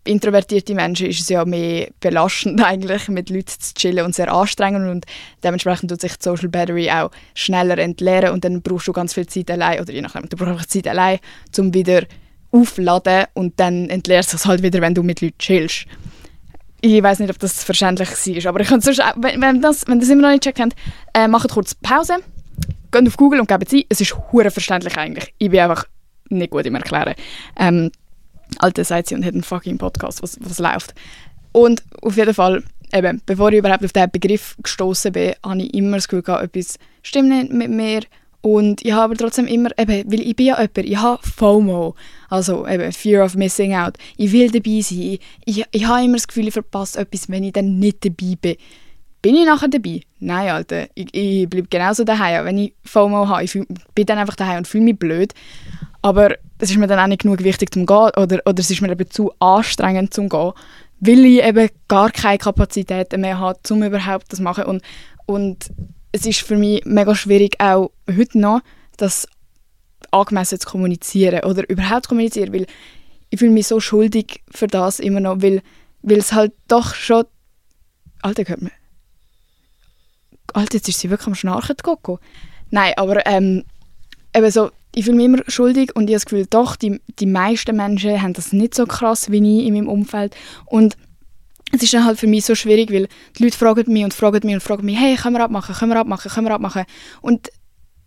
introvertierte 0.05 0.75
Menschen 0.75 1.09
ist 1.09 1.21
es 1.21 1.29
ja 1.29 1.45
mehr 1.45 1.89
belastend 2.01 2.63
eigentlich, 2.65 3.09
mit 3.09 3.31
Leuten 3.31 3.49
zu 3.59 3.75
chillen 3.75 4.05
und 4.05 4.15
sehr 4.15 4.33
anstrengend 4.33 4.91
und 4.91 5.07
dementsprechend 5.45 5.91
tut 5.91 6.01
sich 6.01 6.17
die 6.17 6.25
Social 6.25 6.49
Battery 6.49 6.91
auch 6.91 7.11
schneller 7.35 7.79
entleeren 7.79 8.33
und 8.33 8.45
dann 8.45 8.63
brauchst 8.63 8.89
du 8.89 8.93
ganz 8.93 9.15
viel 9.15 9.27
Zeit 9.27 9.51
allein 9.51 9.81
oder 9.81 9.93
je 9.93 10.01
nachdem, 10.01 10.29
du 10.29 10.37
brauchst 10.37 10.71
Zeit 10.71 10.89
allein, 10.89 11.19
um 11.57 11.75
wieder 11.75 12.05
aufladen 12.51 13.27
und 13.35 13.61
dann 13.61 13.91
entleerst 13.91 14.33
du 14.33 14.37
es 14.37 14.47
halt 14.47 14.63
wieder, 14.63 14.81
wenn 14.81 14.95
du 14.95 15.03
mit 15.03 15.21
Leuten 15.21 15.39
chillst. 15.39 15.87
Ich 16.81 17.03
weiß 17.03 17.19
nicht, 17.19 17.31
ob 17.31 17.39
das 17.39 17.65
verständlich 17.65 18.09
war, 18.09 18.51
aber 18.51 18.61
ich 18.61 18.69
kann 18.69 18.81
sonst, 18.81 19.03
wenn, 19.17 19.41
wenn, 19.41 19.61
das, 19.61 19.87
wenn 19.89 19.99
das 19.99 20.09
immer 20.09 20.23
noch 20.23 20.31
nicht 20.31 20.45
gecheckt 20.45 20.61
habt, 20.61 20.77
äh, 21.13 21.27
macht 21.27 21.51
kurz 21.51 21.75
Pause, 21.75 22.17
geht 22.93 23.07
auf 23.07 23.17
Google 23.17 23.41
und 23.41 23.49
gebt 23.49 23.67
es 23.67 23.73
ein. 23.73 23.85
Es 23.89 24.01
ist 24.01 24.17
hure 24.33 24.51
verständlich 24.51 24.97
eigentlich. 24.97 25.35
Ich 25.39 25.51
bin 25.51 25.61
einfach 25.61 25.85
nicht 26.29 26.51
gut 26.51 26.67
im 26.67 26.77
Erklären. 26.77 27.15
Ähm, 27.59 27.91
Alte 28.59 28.85
sagt 28.85 29.09
sie 29.09 29.15
und 29.15 29.25
hat 29.25 29.35
einen 29.35 29.43
fucking 29.43 29.79
Podcast, 29.79 30.23
was, 30.23 30.39
was 30.41 30.59
läuft. 30.59 30.95
Und 31.53 31.83
auf 32.03 32.17
jeden 32.17 32.35
Fall, 32.35 32.63
eben, 32.93 33.21
bevor 33.27 33.51
ich 33.51 33.59
überhaupt 33.59 33.85
auf 33.85 33.93
diesen 33.93 34.11
Begriff 34.11 34.57
gestoßen 34.63 35.13
bin, 35.13 35.35
habe 35.45 35.63
ich 35.63 35.75
immer 35.75 35.97
das 35.97 36.09
Gefühl 36.09 36.23
gehabt, 36.23 36.45
etwas 36.45 36.79
stimmt 37.03 37.29
nicht 37.29 37.53
mit 37.53 37.71
mir. 37.71 38.03
Und 38.41 38.85
ich 38.85 38.93
habe 38.93 39.17
trotzdem 39.17 39.47
immer, 39.47 39.71
eben, 39.77 40.11
weil 40.11 40.21
ich 40.21 40.37
bin 40.37 40.47
ja 40.47 40.61
jemand, 40.61 40.79
ich 40.79 40.97
habe 40.97 41.21
FOMO, 41.27 41.97
also 42.29 42.67
eben 42.69 42.93
Fear 42.93 43.25
of 43.25 43.35
Missing 43.35 43.75
Out. 43.75 43.95
Ich 44.17 44.31
will 44.31 44.51
dabei 44.51 44.81
sein. 44.81 45.19
Ich, 45.45 45.65
ich 45.71 45.87
habe 45.87 46.05
immer 46.05 46.15
das 46.15 46.29
Gefühl, 46.29 46.47
ich 46.47 46.53
verpasse 46.53 47.01
etwas, 47.01 47.29
wenn 47.29 47.45
ich 47.45 47.53
dann 47.53 47.79
nicht 47.79 48.05
dabei 48.05 48.37
bin. 48.41 48.57
Bin 49.21 49.35
ich 49.35 49.45
nachher 49.45 49.69
dabei? 49.69 50.03
Nein, 50.21 50.51
Alter. 50.51 50.87
Ich, 50.95 51.13
ich 51.13 51.49
bleibe 51.49 51.67
genauso 51.69 52.05
daheim. 52.05 52.45
Wenn 52.45 52.59
ich 52.59 52.75
FOMO 52.85 53.29
habe, 53.29 53.43
ich 53.43 53.51
fühl, 53.51 53.67
bin 53.95 54.07
dann 54.07 54.19
einfach 54.19 54.37
daheim 54.37 54.59
und 54.59 54.69
fühle 54.69 54.85
mich 54.85 54.99
blöd. 54.99 55.35
Aber 56.01 56.37
es 56.59 56.71
ist 56.71 56.77
mir 56.77 56.87
dann 56.87 57.01
auch 57.01 57.09
nicht 57.09 57.23
genug 57.23 57.43
wichtig 57.43 57.73
zum 57.73 57.87
Gehen 57.87 58.11
oder, 58.17 58.41
oder 58.45 58.59
es 58.59 58.71
ist 58.71 58.81
mir 58.81 58.91
eben 58.91 59.11
zu 59.11 59.33
anstrengend 59.41 60.15
zum 60.15 60.29
Gehen, 60.29 60.53
weil 61.01 61.25
ich 61.25 61.43
eben 61.43 61.69
gar 61.89 62.11
keine 62.11 62.39
Kapazitäten 62.39 63.21
mehr 63.21 63.41
habe, 63.41 63.59
um 63.71 63.83
überhaupt 63.83 64.31
das 64.31 64.39
zu 64.39 64.45
machen. 64.45 64.65
Und, 64.65 64.83
und 65.27 65.71
es 66.13 66.27
ist 66.27 66.41
für 66.41 66.57
mich 66.57 66.85
mega 66.85 67.15
schwierig, 67.15 67.61
auch 67.61 67.91
heute 68.09 68.39
noch, 68.39 68.61
das 68.97 69.29
angemessen 70.11 70.59
zu 70.59 70.69
kommunizieren 70.69 71.45
oder 71.45 71.69
überhaupt 71.69 72.05
zu 72.05 72.09
kommunizieren, 72.11 72.53
weil 72.53 72.67
ich 73.31 73.39
fühle 73.39 73.53
mich 73.53 73.67
so 73.67 73.79
schuldig 73.81 74.43
für 74.51 74.67
das 74.67 75.01
immer 75.01 75.21
noch, 75.21 75.43
weil, 75.43 75.63
weil 76.03 76.19
es 76.19 76.33
halt 76.33 76.53
doch 76.67 76.95
schon... 76.95 77.25
Alter, 78.23 78.45
hört 78.47 78.63
man... 78.63 78.73
Alter, 80.55 80.75
jetzt 80.75 80.89
ist 80.89 80.99
sie 81.01 81.11
wirklich 81.11 81.27
am 81.27 81.35
Schnarchen, 81.35 81.77
Coco. 81.77 82.21
Nein, 82.71 82.95
aber 82.97 83.27
ähm, 83.27 83.65
eben 84.35 84.51
so, 84.51 84.71
ich 84.95 85.05
fühle 85.05 85.17
mich 85.17 85.27
immer 85.27 85.43
schuldig 85.47 85.95
und 85.95 86.05
ich 86.05 86.15
habe 86.15 86.21
das 86.21 86.25
Gefühl, 86.25 86.47
doch, 86.49 86.77
die, 86.77 87.01
die 87.19 87.27
meisten 87.27 87.77
Menschen 87.77 88.21
haben 88.21 88.33
das 88.33 88.53
nicht 88.53 88.75
so 88.75 88.87
krass 88.87 89.31
wie 89.31 89.37
ich 89.61 89.67
in 89.67 89.75
meinem 89.75 89.89
Umfeld. 89.89 90.35
Und 90.65 90.97
es 91.73 91.83
ist 91.83 91.93
dann 91.95 92.05
halt 92.05 92.19
für 92.19 92.27
mich 92.27 92.45
so 92.45 92.55
schwierig, 92.55 92.93
weil 92.93 93.09
die 93.37 93.45
Leute 93.45 93.57
fragen 93.57 93.93
mich 93.93 94.05
und 94.05 94.15
fragen 94.15 94.41
mich 94.45 94.55
und 94.55 94.63
fragen 94.63 94.85
mich, 94.85 94.99
hey, 94.99 95.17
können 95.17 95.37
wir 95.37 95.45
abmachen, 95.45 95.75
können 95.75 95.93
wir 95.93 96.01
abmachen, 96.01 96.31
können 96.31 96.47
wir 96.47 96.55
abmachen. 96.55 96.85
Und 97.21 97.51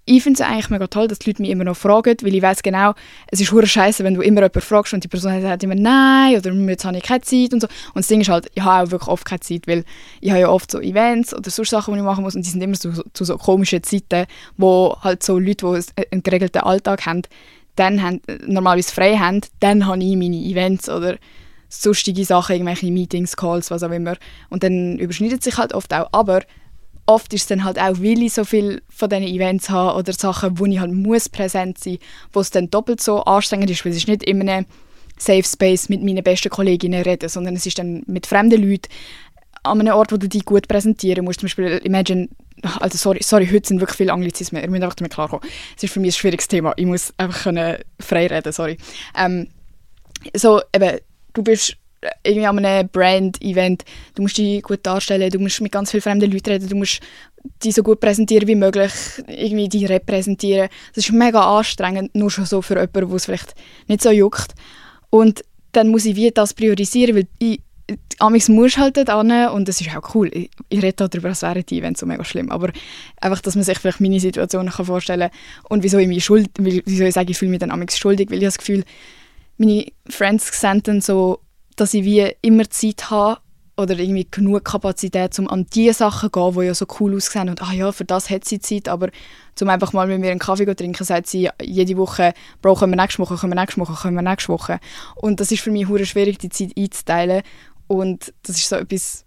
ich 0.06 0.24
finde 0.24 0.42
es 0.42 0.50
eigentlich 0.50 0.70
mega 0.70 0.88
toll, 0.88 1.08
dass 1.08 1.20
die 1.20 1.30
Leute 1.30 1.42
mich 1.42 1.52
immer 1.52 1.64
noch 1.64 1.78
fragen, 1.78 2.18
weil 2.22 2.34
ich 2.34 2.42
weiß 2.42 2.64
genau, 2.64 2.94
es 3.28 3.40
ist 3.40 3.52
hure 3.52 3.68
scheiße, 3.68 4.04
wenn 4.04 4.16
du 4.16 4.22
immer 4.22 4.42
jemanden 4.42 4.62
fragst 4.62 4.94
und 4.94 5.04
die 5.04 5.08
Person 5.08 5.40
sagt 5.42 5.64
immer 5.64 5.76
nein 5.76 6.38
oder 6.38 6.52
jetzt 6.52 6.86
habe 6.86 6.98
ich 6.98 7.04
keine 7.04 7.22
Zeit 7.22 7.54
und 7.54 7.62
so. 7.62 7.68
Und 7.94 7.98
das 7.98 8.08
Ding 8.08 8.22
ist 8.22 8.30
halt, 8.30 8.50
ich 8.56 8.64
habe 8.64 8.88
auch 8.88 8.92
wirklich 8.92 9.10
oft 9.10 9.26
keine 9.26 9.42
Zeit, 9.42 9.68
weil 9.68 9.84
ich 10.20 10.32
habe 10.32 10.42
ja 10.42 10.50
oft 10.50 10.72
so 10.72 10.80
Events 10.80 11.36
oder 11.36 11.50
so 11.50 11.64
Sachen, 11.64 11.94
die 11.94 12.00
ich 12.00 12.06
machen 12.06 12.24
muss 12.24 12.36
und 12.36 12.44
die 12.44 12.50
sind 12.50 12.62
immer 12.62 12.74
zu, 12.74 13.04
zu 13.14 13.24
so 13.24 13.38
komischen 13.38 13.84
Zeiten, 13.84 14.26
wo 14.58 14.98
halt 15.02 15.22
so 15.22 15.38
Leute, 15.38 15.82
die 15.96 16.04
einen 16.12 16.24
geregelten 16.24 16.64
Alltag 16.64 17.06
haben, 17.06 17.22
dann 17.76 18.02
haben, 18.02 18.22
normalerweise 18.48 18.94
frei 18.94 19.18
haben, 19.18 19.42
dann 19.60 19.86
habe 19.86 20.04
ich 20.04 20.16
meine 20.18 20.36
Events 20.36 20.90
oder 20.90 21.18
sonstige 21.72 22.26
Sachen, 22.26 22.54
irgendwelche 22.54 22.92
Meetings, 22.92 23.38
Calls, 23.38 23.72
was 23.72 23.84
auch 23.84 23.92
immer. 23.92 24.18
Und 24.50 24.64
dann 24.64 25.00
überschneidet 25.00 25.44
sich 25.44 25.58
halt 25.58 25.74
oft 25.74 25.94
auch. 25.94 26.10
Aber 26.12 26.42
oft 27.06 27.34
ist 27.34 27.42
es 27.42 27.48
dann 27.48 27.64
halt 27.64 27.80
auch, 27.80 28.00
weil 28.00 28.22
ich 28.22 28.34
so 28.34 28.44
viel 28.44 28.82
von 28.90 29.10
diesen 29.10 29.24
Events 29.24 29.70
habe 29.70 29.98
oder 29.98 30.14
Sachen, 30.14 30.60
wo 30.60 30.66
ich 30.66 30.80
halt 30.80 30.92
muss 30.92 31.30
präsent 31.30 31.78
sein 31.78 31.98
wo 32.32 32.42
es 32.42 32.52
dann 32.52 32.70
doppelt 32.70 33.02
so 33.02 33.24
anstrengend 33.24 33.70
ist, 33.70 33.84
weil 33.86 33.92
es 33.92 34.00
ist 34.00 34.08
nicht 34.08 34.24
immer 34.24 34.50
ein 34.52 34.66
Safe 35.18 35.44
Space 35.44 35.90
mit 35.90 36.04
meinen 36.04 36.24
besten 36.24 36.50
Kolleginnen 36.50 37.02
reden, 37.04 37.30
sondern 37.30 37.56
es 37.56 37.66
ist 37.66 37.78
dann 37.78 38.04
mit 38.08 38.26
fremden 38.26 38.62
Leuten 38.62 38.90
an 39.64 39.80
einem 39.80 39.94
Ort, 39.94 40.12
wo 40.12 40.18
du 40.18 40.28
dich 40.28 40.46
gut 40.46 40.68
präsentieren 40.68 41.24
musst. 41.24 41.42
Zum 41.42 41.46
Beispiel, 41.46 41.80
imagine, 41.84 42.28
also 42.80 42.98
sorry, 42.98 43.20
sorry 43.22 43.48
heute 43.48 43.68
sind 43.68 43.80
wirklich 43.80 43.98
viele 43.98 44.14
Anglizismen, 44.14 44.64
ihr 44.64 44.70
müsst 44.70 44.84
einfach 44.84 44.96
damit 44.96 45.14
klarkommen. 45.14 45.48
Es 45.78 45.84
ist 45.84 45.94
für 45.94 46.00
mich 46.00 46.16
ein 46.16 46.20
schwieriges 46.20 46.48
Thema, 46.48 46.74
ich 46.76 46.86
muss 46.86 47.14
einfach 47.18 47.44
können 47.44 47.78
frei 48.00 48.28
reden, 48.28 48.52
sorry. 48.52 48.78
Ähm, 49.16 49.48
so, 50.34 50.62
eben, 50.74 51.00
du 51.34 51.44
bist 51.44 51.78
irgendwie 52.24 52.48
an 52.48 52.66
einem 52.66 52.90
Brand-Event, 52.90 53.86
du 54.16 54.24
musst 54.24 54.38
dich 54.38 54.64
gut 54.64 54.80
darstellen, 54.84 55.30
du 55.30 55.40
musst 55.40 55.62
mit 55.62 55.72
ganz 55.72 55.92
vielen 55.92 56.02
fremden 56.02 56.32
Leuten 56.32 56.50
reden, 56.50 56.70
du 56.70 56.76
musst 56.76 57.00
dich 57.64 57.76
so 57.76 57.84
gut 57.84 58.00
präsentieren 58.00 58.48
wie 58.48 58.56
möglich, 58.56 58.92
irgendwie 59.28 59.70
dich 59.70 59.90
repräsentieren. 59.90 60.70
Das 60.96 61.06
ist 61.06 61.12
mega 61.12 61.58
anstrengend, 61.58 62.16
nur 62.16 62.32
schon 62.32 62.46
so 62.46 62.62
für 62.62 62.76
jemanden, 62.76 63.10
wo 63.10 63.16
es 63.16 63.26
vielleicht 63.26 63.54
nicht 63.88 64.02
so 64.02 64.12
juckt. 64.12 64.54
Und 65.10 65.44
dann 65.72 65.90
muss 65.90 66.06
ich 66.06 66.16
wie 66.16 66.32
das 66.32 66.54
priorisieren, 66.54 67.16
weil 67.16 67.28
ich 67.40 67.62
Amix 68.20 68.48
muss 68.50 68.78
halt 68.78 68.98
dort 68.98 69.10
hin 69.10 69.48
und 69.50 69.68
das 69.68 69.82
ist 69.82 69.96
auch 69.96 70.16
cool. 70.16 70.30
Ich, 70.34 70.50
ich 70.70 70.82
rede 70.82 71.08
darüber, 71.08 71.30
als 71.30 71.42
wären 71.42 71.66
die 71.66 71.80
Events 71.80 72.00
so 72.00 72.06
mega 72.06 72.24
schlimm, 72.24 72.52
aber 72.52 72.72
einfach, 73.20 73.42
dass 73.42 73.56
man 73.56 73.64
sich 73.64 73.80
vielleicht 73.80 74.00
meine 74.00 74.20
Situation 74.20 74.70
vorstellen 74.70 75.30
kann 75.30 75.40
und 75.70 75.84
wieso 75.84 75.98
ich 75.98 76.08
mich 76.08 76.24
schuld, 76.24 76.50
wieso 76.58 77.04
ich 77.04 77.14
sage, 77.14 77.32
ich 77.32 77.38
fühle 77.38 77.52
mich 77.52 77.60
dann 77.60 77.72
Amix 77.72 77.98
schuldig, 77.98 78.30
weil 78.30 78.38
ich 78.38 78.46
das 78.46 78.58
Gefühl, 78.58 78.86
meine 79.62 79.86
Friends 80.10 80.60
sehen 80.60 80.82
dann 80.84 81.02
so 81.02 81.40
dass 81.76 81.94
ich 81.94 82.04
wie 82.04 82.32
immer 82.42 82.70
Zeit 82.70 83.10
habe 83.10 83.42
oder 83.78 83.98
irgendwie 83.98 84.28
genug 84.30 84.64
Kapazität, 84.64 85.38
um 85.40 85.50
an 85.50 85.66
die 85.74 85.92
Sachen 85.92 86.32
zu 86.32 86.40
gehen, 86.40 86.54
die 86.54 86.68
ja 86.68 86.74
so 86.76 86.86
cool 87.00 87.16
aussehen 87.16 87.50
und 87.50 87.62
ah 87.62 87.74
ja, 87.74 87.92
für 87.92 88.06
das 88.06 88.30
hat 88.30 88.46
sie 88.46 88.60
Zeit, 88.60 88.88
aber 88.88 89.10
zum 89.56 89.70
einfach 89.70 89.94
mal 89.94 90.06
mit 90.08 90.20
mir 90.20 90.30
einen 90.30 90.40
Kaffee 90.40 90.66
zu 90.66 90.76
trinken, 90.76 91.04
sagt 91.04 91.28
sie 91.28 91.50
jede 91.62 91.98
Woche, 91.98 92.34
brauchen 92.62 92.90
wir 92.92 92.98
nächste 92.98 93.20
Woche, 93.20 93.36
können 93.36 93.54
wir 93.54 93.60
nächste 93.60 93.82
Woche, 93.82 93.94
können 94.00 94.16
wir 94.16 94.22
nächste 94.22 94.50
Woche. 94.50 94.80
Und 95.16 95.40
das 95.40 95.52
ist 95.52 95.62
für 95.62 95.72
mich 95.72 95.88
hure 95.88 96.06
schwierig, 96.06 96.38
die 96.38 96.50
Zeit 96.50 96.78
einzuteilen 96.78 97.42
und 97.88 98.34
das 98.44 98.58
ist 98.58 98.70
so 98.70 98.76
etwas, 98.76 99.26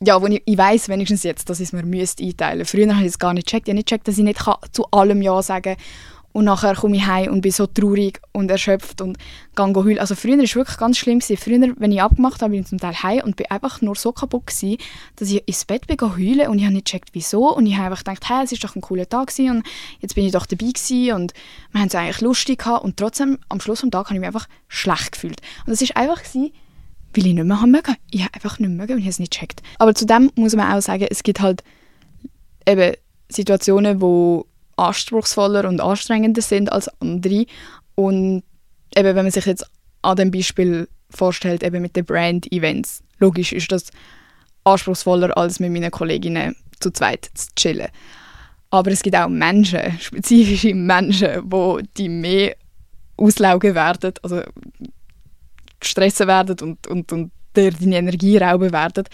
ja, 0.00 0.22
wo 0.22 0.26
ich, 0.26 0.42
ich 0.44 0.56
weiß 0.56 0.88
wenigstens 0.88 1.24
jetzt, 1.24 1.50
dass 1.50 1.60
ich 1.60 1.68
es 1.68 1.72
mir 1.72 1.82
müsste 1.82 2.22
einteilen. 2.22 2.64
Früher 2.66 2.94
habe 2.94 3.00
ich 3.04 3.08
es 3.12 3.18
gar 3.18 3.34
nicht 3.34 3.46
gecheckt. 3.46 3.66
Ich 3.66 3.72
habe 3.72 3.76
nicht 3.76 3.88
gecheckt, 3.88 4.08
dass 4.08 4.16
ich 4.16 4.24
nicht 4.24 4.40
zu 4.72 4.86
allem 4.92 5.20
Ja 5.20 5.42
sagen 5.42 5.74
kann 5.74 5.84
und 6.32 6.44
nachher 6.44 6.74
komme 6.74 6.96
ich 6.96 7.06
heim 7.06 7.32
und 7.32 7.40
bin 7.40 7.50
so 7.50 7.66
traurig 7.66 8.20
und 8.32 8.50
erschöpft 8.50 9.00
und 9.00 9.18
gehe 9.56 9.74
heulen. 9.74 9.98
Also 9.98 10.14
früher 10.14 10.36
war 10.36 10.44
es 10.44 10.54
wirklich 10.54 10.76
ganz 10.76 10.96
schlimm. 10.96 11.18
Gewesen. 11.18 11.36
Früher, 11.36 11.74
wenn 11.76 11.90
ich 11.90 12.00
abgemacht 12.00 12.40
habe, 12.40 12.52
bin 12.52 12.60
ich 12.60 12.68
zum 12.68 12.78
Teil 12.78 12.94
heim 13.02 13.22
und 13.24 13.36
bin 13.36 13.46
einfach 13.50 13.82
nur 13.82 13.96
so 13.96 14.12
kaputt 14.12 14.46
gewesen, 14.46 14.78
dass 15.16 15.30
ich 15.30 15.46
ins 15.46 15.64
Bett 15.64 15.88
bin 15.88 16.00
heulen 16.00 16.48
und 16.48 16.58
ich 16.58 16.64
habe 16.64 16.74
nicht 16.74 16.86
gecheckt, 16.86 17.10
wieso. 17.12 17.54
Und 17.54 17.66
ich 17.66 17.74
habe 17.76 17.86
einfach 17.86 18.04
gedacht, 18.04 18.28
hey, 18.28 18.44
es 18.44 18.52
war 18.52 18.58
doch 18.60 18.76
ein 18.76 18.80
cooler 18.80 19.08
Tag 19.08 19.28
gewesen 19.28 19.56
und 19.56 19.66
jetzt 20.00 20.14
bin 20.14 20.24
ich 20.24 20.32
doch 20.32 20.46
dabei 20.46 20.66
gewesen 20.66 21.14
und 21.14 21.34
wir 21.72 21.80
haben 21.80 21.88
es 21.88 21.94
eigentlich 21.94 22.20
lustig 22.20 22.60
gehabt. 22.60 22.84
Und 22.84 22.96
trotzdem, 22.96 23.38
am 23.48 23.60
Schluss 23.60 23.80
des 23.80 23.90
Tages 23.90 24.10
habe 24.10 24.14
ich 24.14 24.20
mich 24.20 24.28
einfach 24.28 24.48
schlecht 24.68 25.12
gefühlt. 25.12 25.40
Und 25.66 25.72
das 25.72 25.80
war 25.80 25.96
einfach, 25.96 26.22
gewesen, 26.22 26.52
weil 27.14 27.26
ich 27.26 27.34
nicht 27.34 27.44
mehr 27.44 27.60
haben 27.60 27.72
mögen. 27.72 27.96
Ich 28.12 28.22
habe 28.22 28.34
einfach 28.34 28.58
nicht 28.60 28.68
mehr 28.68 28.78
mögen 28.78 28.92
und 28.92 28.98
ich 28.98 29.04
habe 29.04 29.10
es 29.10 29.18
nicht 29.18 29.32
gecheckt. 29.32 29.62
Aber 29.78 29.94
zudem 29.96 30.30
muss 30.36 30.54
man 30.54 30.72
auch 30.72 30.80
sagen, 30.80 31.08
es 31.10 31.24
gibt 31.24 31.40
halt 31.40 31.64
eben 32.66 32.94
Situationen, 33.28 34.00
wo 34.00 34.46
anspruchsvoller 34.80 35.68
und 35.68 35.80
anstrengender 35.80 36.42
sind 36.42 36.72
als 36.72 36.88
andere. 37.00 37.46
Und 37.94 38.42
eben, 38.96 39.14
wenn 39.14 39.24
man 39.24 39.30
sich 39.30 39.46
jetzt 39.46 39.66
an 40.02 40.16
dem 40.16 40.30
Beispiel 40.30 40.88
vorstellt, 41.10 41.62
eben 41.62 41.82
mit 41.82 41.96
den 41.96 42.04
Brand-Events, 42.04 43.02
logisch 43.18 43.52
ist 43.52 43.70
das 43.70 43.90
anspruchsvoller, 44.64 45.36
als 45.36 45.60
mit 45.60 45.72
meinen 45.72 45.90
Kolleginnen 45.90 46.56
zu 46.80 46.90
zweit 46.90 47.30
zu 47.34 47.48
chillen. 47.56 47.88
Aber 48.70 48.90
es 48.90 49.02
gibt 49.02 49.16
auch 49.16 49.28
Menschen, 49.28 49.80
spezifische 50.00 50.74
Menschen, 50.74 51.42
wo 51.44 51.80
die 51.96 52.08
mehr 52.08 52.56
auslaugen 53.16 53.74
werden, 53.74 54.14
also 54.22 54.40
stressen 55.82 56.26
werden 56.26 56.56
und, 56.60 56.86
und, 56.86 57.12
und 57.12 57.32
dir 57.54 57.72
deine 57.72 57.96
Energie 57.96 58.38
rauben 58.38 58.72
werden, 58.72 59.04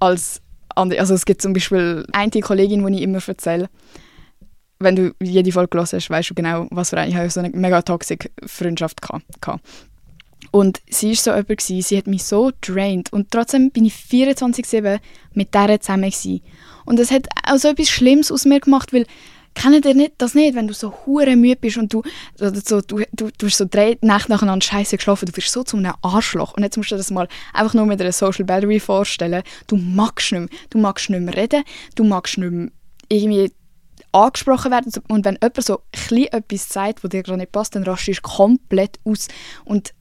als 0.00 0.40
andere. 0.74 0.98
Also 0.98 1.14
es 1.14 1.24
gibt 1.24 1.42
zum 1.42 1.52
Beispiel 1.52 2.04
eine 2.12 2.30
Kollegin, 2.40 2.84
die 2.86 2.96
ich 2.96 3.02
immer 3.02 3.20
erzähle, 3.24 3.68
wenn 4.78 4.96
du 4.96 5.14
jede 5.22 5.52
Folge 5.52 5.78
hast, 5.78 6.10
weißt 6.10 6.30
du 6.30 6.34
genau, 6.34 6.66
was 6.70 6.90
für 6.90 6.98
eine, 6.98 7.10
ich 7.10 7.16
habe 7.16 7.30
so 7.30 7.40
eine 7.40 7.50
mega 7.50 7.82
toxische 7.82 8.30
Freundschaft 8.44 9.00
gehabt. 9.02 9.62
Und 10.50 10.80
sie 10.88 11.08
war 11.08 11.16
so 11.16 11.30
jemand, 11.32 11.60
sie 11.60 11.96
hat 11.96 12.06
mich 12.06 12.24
so 12.24 12.50
drained 12.60 13.12
und 13.12 13.30
trotzdem 13.30 13.70
bin 13.70 13.84
ich 13.84 13.94
24-7 13.94 15.00
mit 15.34 15.54
der 15.54 15.80
zusammen 15.80 16.10
gewesen. 16.10 16.42
Und 16.84 17.00
es 17.00 17.10
hat 17.10 17.26
auch 17.44 17.56
so 17.56 17.68
etwas 17.68 17.88
Schlimmes 17.88 18.30
aus 18.30 18.44
mir 18.44 18.60
gemacht, 18.60 18.92
weil 18.92 19.06
kennt 19.54 19.84
ihr 19.84 19.94
nicht, 19.94 20.14
das 20.18 20.34
nicht, 20.34 20.54
wenn 20.54 20.68
du 20.68 20.74
so 20.74 20.94
hure 21.04 21.34
müde 21.34 21.56
bist 21.56 21.78
und 21.78 21.92
du, 21.92 22.02
so, 22.36 22.80
du, 22.80 23.02
du, 23.12 23.30
du 23.36 23.46
hast 23.46 23.56
so 23.56 23.66
drei 23.68 23.98
Nächte 24.02 24.30
nacheinander 24.30 24.64
scheiße 24.64 24.98
geschlafen, 24.98 25.26
du 25.26 25.36
wirst 25.36 25.50
so 25.50 25.64
zu 25.64 25.78
einem 25.78 25.94
Arschloch. 26.02 26.54
Und 26.54 26.62
jetzt 26.62 26.76
musst 26.76 26.90
du 26.90 26.94
dir 26.94 26.98
das 26.98 27.10
mal 27.10 27.26
einfach 27.52 27.74
nur 27.74 27.86
mit 27.86 28.00
einer 28.00 28.12
Social 28.12 28.44
Battery 28.44 28.78
vorstellen. 28.78 29.42
Du 29.66 29.76
magst 29.76 30.30
nicht 30.30 30.40
mehr, 30.40 30.60
du 30.70 30.78
magst 30.78 31.10
nicht 31.10 31.22
mehr 31.22 31.36
reden, 31.36 31.64
du 31.96 32.04
magst 32.04 32.38
nicht 32.38 32.52
mehr 32.52 32.68
irgendwie 33.08 33.50
angesprochen 34.16 34.70
werden 34.70 34.92
und 35.08 35.24
wenn 35.24 35.38
jemand 35.42 35.64
so 35.64 35.80
etwas 35.92 36.68
sagt, 36.68 37.04
was 37.04 37.10
dir 37.10 37.22
gerade 37.22 37.38
nicht 37.38 37.52
passt, 37.52 37.74
dann 37.74 37.84
rastest 37.84 38.20
du 38.24 38.28
komplett 38.28 38.98
aus. 39.04 39.28
Und 39.64 39.92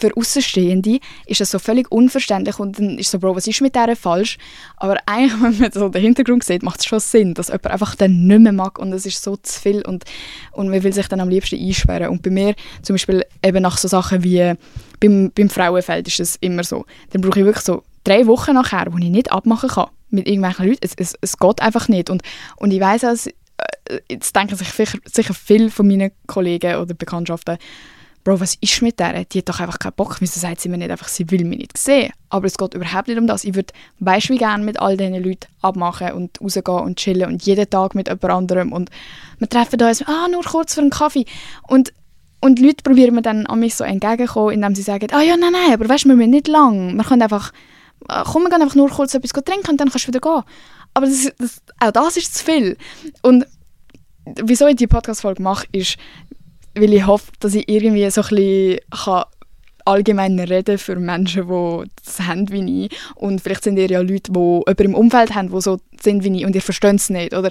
für 0.00 0.16
Außenstehende 0.16 0.98
ist 1.26 1.40
das 1.40 1.50
so 1.50 1.58
völlig 1.58 1.90
unverständlich 1.92 2.58
und 2.58 2.78
dann 2.78 2.98
ist 2.98 3.10
so, 3.10 3.18
Bro, 3.18 3.36
was 3.36 3.46
ist 3.46 3.60
mit 3.60 3.74
der 3.74 3.94
falsch? 3.96 4.38
Aber 4.76 4.96
eigentlich, 5.06 5.32
wenn 5.42 5.58
man 5.58 5.72
so 5.72 5.88
den 5.88 6.02
Hintergrund 6.02 6.42
sieht, 6.42 6.62
macht 6.62 6.80
es 6.80 6.86
schon 6.86 7.00
Sinn, 7.00 7.34
dass 7.34 7.48
jemand 7.48 7.68
einfach 7.68 7.94
den 7.94 8.26
nicht 8.26 8.40
mehr 8.40 8.52
mag 8.52 8.78
und 8.78 8.92
es 8.92 9.06
ist 9.06 9.22
so 9.22 9.36
zu 9.36 9.60
viel 9.60 9.82
und, 9.82 10.04
und 10.52 10.68
man 10.68 10.82
will 10.82 10.92
sich 10.92 11.08
dann 11.08 11.20
am 11.20 11.28
liebsten 11.28 11.58
einsperren. 11.58 12.08
Und 12.08 12.22
bei 12.22 12.30
mir 12.30 12.54
zum 12.82 12.94
Beispiel 12.94 13.24
eben 13.44 13.62
nach 13.62 13.78
so 13.78 13.88
Sachen 13.88 14.24
wie 14.24 14.54
beim, 15.00 15.30
beim 15.34 15.50
Frauenfeld 15.50 16.08
ist 16.08 16.20
es 16.20 16.36
immer 16.36 16.64
so. 16.64 16.86
Dann 17.10 17.20
brauche 17.20 17.40
ich 17.40 17.44
wirklich 17.44 17.64
so 17.64 17.82
drei 18.04 18.26
Wochen 18.26 18.54
nachher, 18.54 18.86
wo 18.90 18.98
ich 18.98 19.10
nicht 19.10 19.30
abmachen 19.30 19.68
kann 19.68 19.88
mit 20.10 20.26
irgendwelchen 20.26 20.66
Leuten. 20.66 20.80
Es, 20.82 20.94
es, 20.96 21.14
es 21.20 21.36
geht 21.36 21.62
einfach 21.62 21.88
nicht. 21.88 22.10
Und, 22.10 22.22
und 22.56 22.72
ich 22.72 22.80
weiß, 22.80 23.04
jetzt 24.08 24.34
denken 24.34 24.56
sich 24.56 24.70
sicher, 24.70 24.98
sicher 25.04 25.34
viele 25.34 25.70
von 25.70 25.86
meinen 25.86 26.12
Kollegen 26.26 26.76
oder 26.76 26.94
Bekanntschaften, 26.94 27.58
Bro, 28.22 28.38
was 28.38 28.56
ist 28.60 28.82
mit 28.82 29.00
der? 29.00 29.24
Die 29.24 29.38
hat 29.38 29.48
doch 29.48 29.60
einfach 29.60 29.78
keinen 29.78 29.94
Bock. 29.94 30.16
Wieso 30.20 30.38
sagt 30.38 30.60
sie 30.60 30.68
mir 30.68 30.76
nicht 30.76 30.90
einfach, 30.90 31.08
sie 31.08 31.30
will 31.30 31.44
mich 31.44 31.58
nicht 31.58 31.78
sehen? 31.78 32.12
Aber 32.28 32.46
es 32.46 32.58
geht 32.58 32.74
überhaupt 32.74 33.08
nicht 33.08 33.18
um 33.18 33.26
das. 33.26 33.44
Ich 33.44 33.54
würde, 33.54 33.72
weißt 34.00 34.28
wie 34.28 34.36
gerne 34.36 34.62
mit 34.62 34.78
all 34.78 34.98
diesen 34.98 35.22
Leuten 35.22 35.46
abmachen 35.62 36.12
und 36.12 36.38
rausgehen 36.38 36.80
und 36.80 36.98
chillen 36.98 37.28
und 37.28 37.42
jeden 37.46 37.68
Tag 37.70 37.94
mit 37.94 38.08
jemand 38.08 38.24
anderem 38.24 38.72
und 38.72 38.90
wir 39.38 39.48
treffen 39.48 39.80
uns, 39.80 40.02
ah, 40.06 40.28
nur 40.30 40.44
kurz 40.44 40.74
für 40.74 40.82
einen 40.82 40.90
Kaffee. 40.90 41.24
Und, 41.66 41.94
und 42.42 42.58
Leute 42.58 42.82
probieren 42.82 43.14
mir 43.14 43.22
dann 43.22 43.46
an 43.46 43.58
mich 43.58 43.74
so 43.74 43.84
entgegenkommen, 43.84 44.52
indem 44.52 44.74
sie 44.74 44.82
sagen, 44.82 45.08
ah 45.12 45.22
ja, 45.22 45.38
nein, 45.38 45.52
nein, 45.52 45.72
aber 45.72 45.88
weißt 45.88 46.04
wir 46.04 46.14
müssen 46.14 46.30
nicht 46.30 46.46
lang. 46.46 46.94
Wir 46.98 47.04
können 47.04 47.22
einfach, 47.22 47.52
äh, 48.06 48.22
komm, 48.30 48.42
wir 48.42 48.50
gehen 48.50 48.60
einfach 48.60 48.76
nur 48.76 48.90
kurz 48.90 49.14
etwas 49.14 49.32
trinken 49.32 49.70
und 49.70 49.80
dann 49.80 49.88
kannst 49.88 50.06
du 50.06 50.08
wieder 50.08 50.20
gehen. 50.20 50.42
Aber 51.00 51.08
das, 51.08 51.32
das, 51.38 51.62
auch 51.80 51.92
das 51.92 52.18
ist 52.18 52.34
zu 52.34 52.44
viel. 52.44 52.76
Und 53.22 53.46
wieso 54.44 54.66
ich 54.66 54.76
die 54.76 54.86
Podcast-Folge 54.86 55.42
mache, 55.42 55.66
ist, 55.72 55.96
weil 56.74 56.92
ich 56.92 57.06
hoffe, 57.06 57.32
dass 57.40 57.54
ich 57.54 57.66
irgendwie 57.70 58.08
so 58.10 58.20
ein 58.20 58.28
bisschen 58.28 58.80
kann 58.90 59.24
allgemein 59.86 60.38
reden 60.38 60.76
für 60.76 60.96
Menschen, 60.96 61.48
die 61.48 61.90
das 62.04 62.20
haben 62.20 62.50
wie 62.50 62.84
ich. 62.84 62.96
Und 63.14 63.40
vielleicht 63.40 63.64
sind 63.64 63.78
ihr 63.78 63.88
ja 63.88 64.00
Leute, 64.00 64.30
die 64.30 64.38
jemanden 64.38 64.84
im 64.84 64.94
Umfeld 64.94 65.34
haben, 65.34 65.50
die 65.50 65.60
so 65.62 65.80
sind 66.02 66.22
wie 66.22 66.36
ich 66.36 66.44
und 66.44 66.54
ihr 66.54 66.60
versteht 66.60 66.96
es 66.96 67.08
nicht. 67.08 67.32
Oder, 67.32 67.50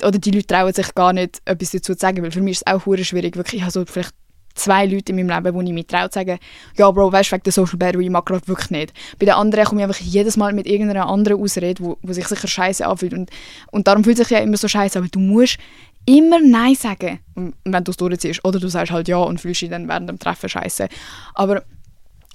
oder 0.00 0.20
die 0.20 0.30
Leute 0.30 0.46
trauen 0.46 0.72
sich 0.72 0.94
gar 0.94 1.12
nicht, 1.12 1.42
etwas 1.46 1.72
dazu 1.72 1.94
zu 1.94 1.98
sagen, 1.98 2.22
weil 2.22 2.30
für 2.30 2.42
mich 2.42 2.60
ist 2.60 2.62
es 2.64 2.72
auch 2.72 2.82
schwierig. 2.82 3.34
Wirklich, 3.36 3.56
ich 3.56 3.62
habe 3.62 3.72
so 3.72 3.84
vielleicht 3.84 4.14
zwei 4.54 4.86
Leute 4.86 5.12
in 5.12 5.16
meinem 5.16 5.28
Leben, 5.28 5.54
wo 5.54 5.60
ich 5.60 5.72
mich 5.72 5.86
traue 5.86 6.10
zu 6.10 6.18
sagen, 6.20 6.38
ja 6.76 6.90
Bro, 6.90 7.12
weißt 7.12 7.30
du, 7.30 7.34
wegen 7.34 7.42
der 7.44 7.52
Social 7.52 7.76
Battery, 7.76 8.04
ich 8.04 8.10
mag 8.10 8.26
gerade 8.26 8.46
wirklich 8.46 8.70
nicht. 8.70 8.92
Bei 9.18 9.26
den 9.26 9.34
anderen 9.34 9.64
komme 9.64 9.80
ich 9.80 9.86
einfach 9.86 10.00
jedes 10.00 10.36
Mal 10.36 10.52
mit 10.52 10.66
irgendeiner 10.66 11.08
anderen 11.08 11.40
Ausrede, 11.40 11.82
wo, 11.82 11.98
wo 12.02 12.12
sich 12.12 12.26
sicher 12.26 12.48
scheiße 12.48 12.86
anfühlt. 12.86 13.14
Und, 13.14 13.30
und 13.70 13.86
darum 13.86 14.04
fühlt 14.04 14.16
sich 14.16 14.30
ja 14.30 14.38
immer 14.38 14.56
so 14.56 14.68
scheiße 14.68 14.98
aber 14.98 15.08
du 15.08 15.18
musst 15.18 15.58
immer 16.06 16.40
Nein 16.40 16.74
sagen, 16.74 17.20
wenn 17.34 17.84
du 17.84 17.90
es 17.90 17.96
durchziehst. 17.96 18.44
Oder 18.44 18.60
du 18.60 18.68
sagst 18.68 18.92
halt 18.92 19.08
Ja 19.08 19.18
und 19.18 19.40
fühlst 19.40 19.62
dich 19.62 19.70
dann 19.70 19.88
während 19.88 20.08
dem 20.08 20.18
Treffen 20.18 20.48
scheiße. 20.48 20.88
Aber 21.34 21.62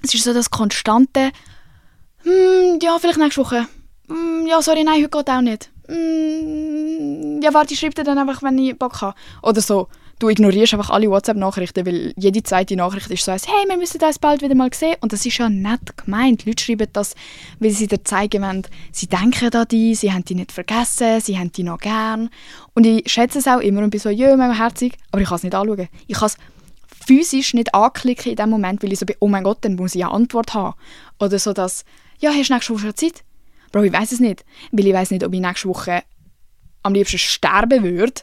es 0.03 0.13
ist 0.13 0.23
so 0.23 0.33
das 0.33 0.49
konstante, 0.49 1.31
hm, 2.23 2.79
ja, 2.81 2.97
vielleicht 2.99 3.19
nächste 3.19 3.41
Woche. 3.41 3.67
Hm, 4.07 4.47
ja, 4.47 4.61
sorry, 4.61 4.83
nein, 4.83 5.01
heute 5.03 5.09
geht 5.09 5.29
auch 5.29 5.41
nicht. 5.41 5.69
Hm, 5.87 7.41
ja, 7.41 7.53
warte, 7.53 7.73
ich 7.73 7.79
schreibe 7.79 7.95
dir 7.95 8.03
dann 8.03 8.17
einfach, 8.17 8.41
wenn 8.43 8.57
ich 8.57 8.77
Bock 8.77 9.01
habe. 9.01 9.15
Oder 9.41 9.61
so 9.61 9.87
du 10.19 10.29
ignorierst 10.29 10.73
einfach 10.73 10.89
alle 10.89 11.09
WhatsApp-Nachrichten, 11.09 11.85
weil 11.85 12.13
jede 12.17 12.43
zweite 12.43 12.75
Nachricht 12.75 13.09
ist 13.09 13.23
so, 13.23 13.31
als, 13.31 13.47
hey, 13.47 13.67
wir 13.67 13.77
müssen 13.77 13.99
das 13.99 14.19
bald 14.19 14.41
wieder 14.41 14.55
mal 14.55 14.69
sehen. 14.73 14.95
Und 14.99 15.13
das 15.13 15.25
ist 15.25 15.37
ja 15.37 15.49
nett 15.49 15.97
gemeint. 15.97 16.43
Die 16.43 16.49
Leute 16.49 16.63
schreiben 16.63 16.87
das, 16.91 17.15
weil 17.59 17.71
sie 17.71 17.87
dir 17.87 18.03
zeigen 18.03 18.43
wollen, 18.43 18.67
sie 18.91 19.07
denken 19.07 19.55
an 19.55 19.67
dich, 19.67 19.99
sie 19.99 20.11
haben 20.11 20.25
dich 20.25 20.35
nicht 20.35 20.51
vergessen, 20.51 21.21
sie 21.21 21.39
haben 21.39 21.51
dich 21.51 21.65
noch 21.65 21.79
gern. 21.79 22.29
Und 22.73 22.85
ich 22.85 23.09
schätze 23.11 23.39
es 23.39 23.47
auch 23.47 23.59
immer 23.59 23.81
und 23.81 23.89
bin 23.89 23.99
so, 23.99 24.09
ja, 24.09 24.35
mein 24.35 24.55
herzig, 24.55 24.97
aber 25.11 25.21
ich 25.21 25.27
kann 25.27 25.37
es 25.37 25.43
nicht 25.43 25.55
anschauen. 25.55 25.87
Ich 26.07 26.17
kann 26.17 26.27
es 26.27 26.37
physisch 27.07 27.53
nicht 27.53 27.73
anklicken 27.73 28.31
in 28.31 28.35
dem 28.35 28.49
Moment, 28.49 28.83
weil 28.83 28.91
ich 28.91 28.99
so 28.99 29.05
bin, 29.05 29.15
oh 29.19 29.27
mein 29.27 29.43
Gott, 29.43 29.59
dann 29.61 29.75
muss 29.75 29.95
ich 29.95 30.03
eine 30.03 30.13
Antwort 30.13 30.53
haben. 30.53 30.75
Oder 31.19 31.39
so, 31.39 31.53
dass, 31.53 31.85
ja, 32.19 32.31
hast 32.31 32.49
du 32.49 32.53
nächste 32.53 32.73
Woche 32.73 32.93
Zeit? 32.93 33.23
Bro, 33.71 33.83
ich 33.83 33.93
weiß 33.93 34.11
es 34.11 34.19
nicht. 34.19 34.43
Weil 34.71 34.87
ich 34.87 34.93
weiß 34.93 35.11
nicht, 35.11 35.23
ob 35.23 35.33
ich 35.33 35.39
nächste 35.39 35.69
Woche 35.69 36.03
am 36.83 36.93
liebsten 36.93 37.17
sterben 37.17 37.83
würde, 37.83 38.21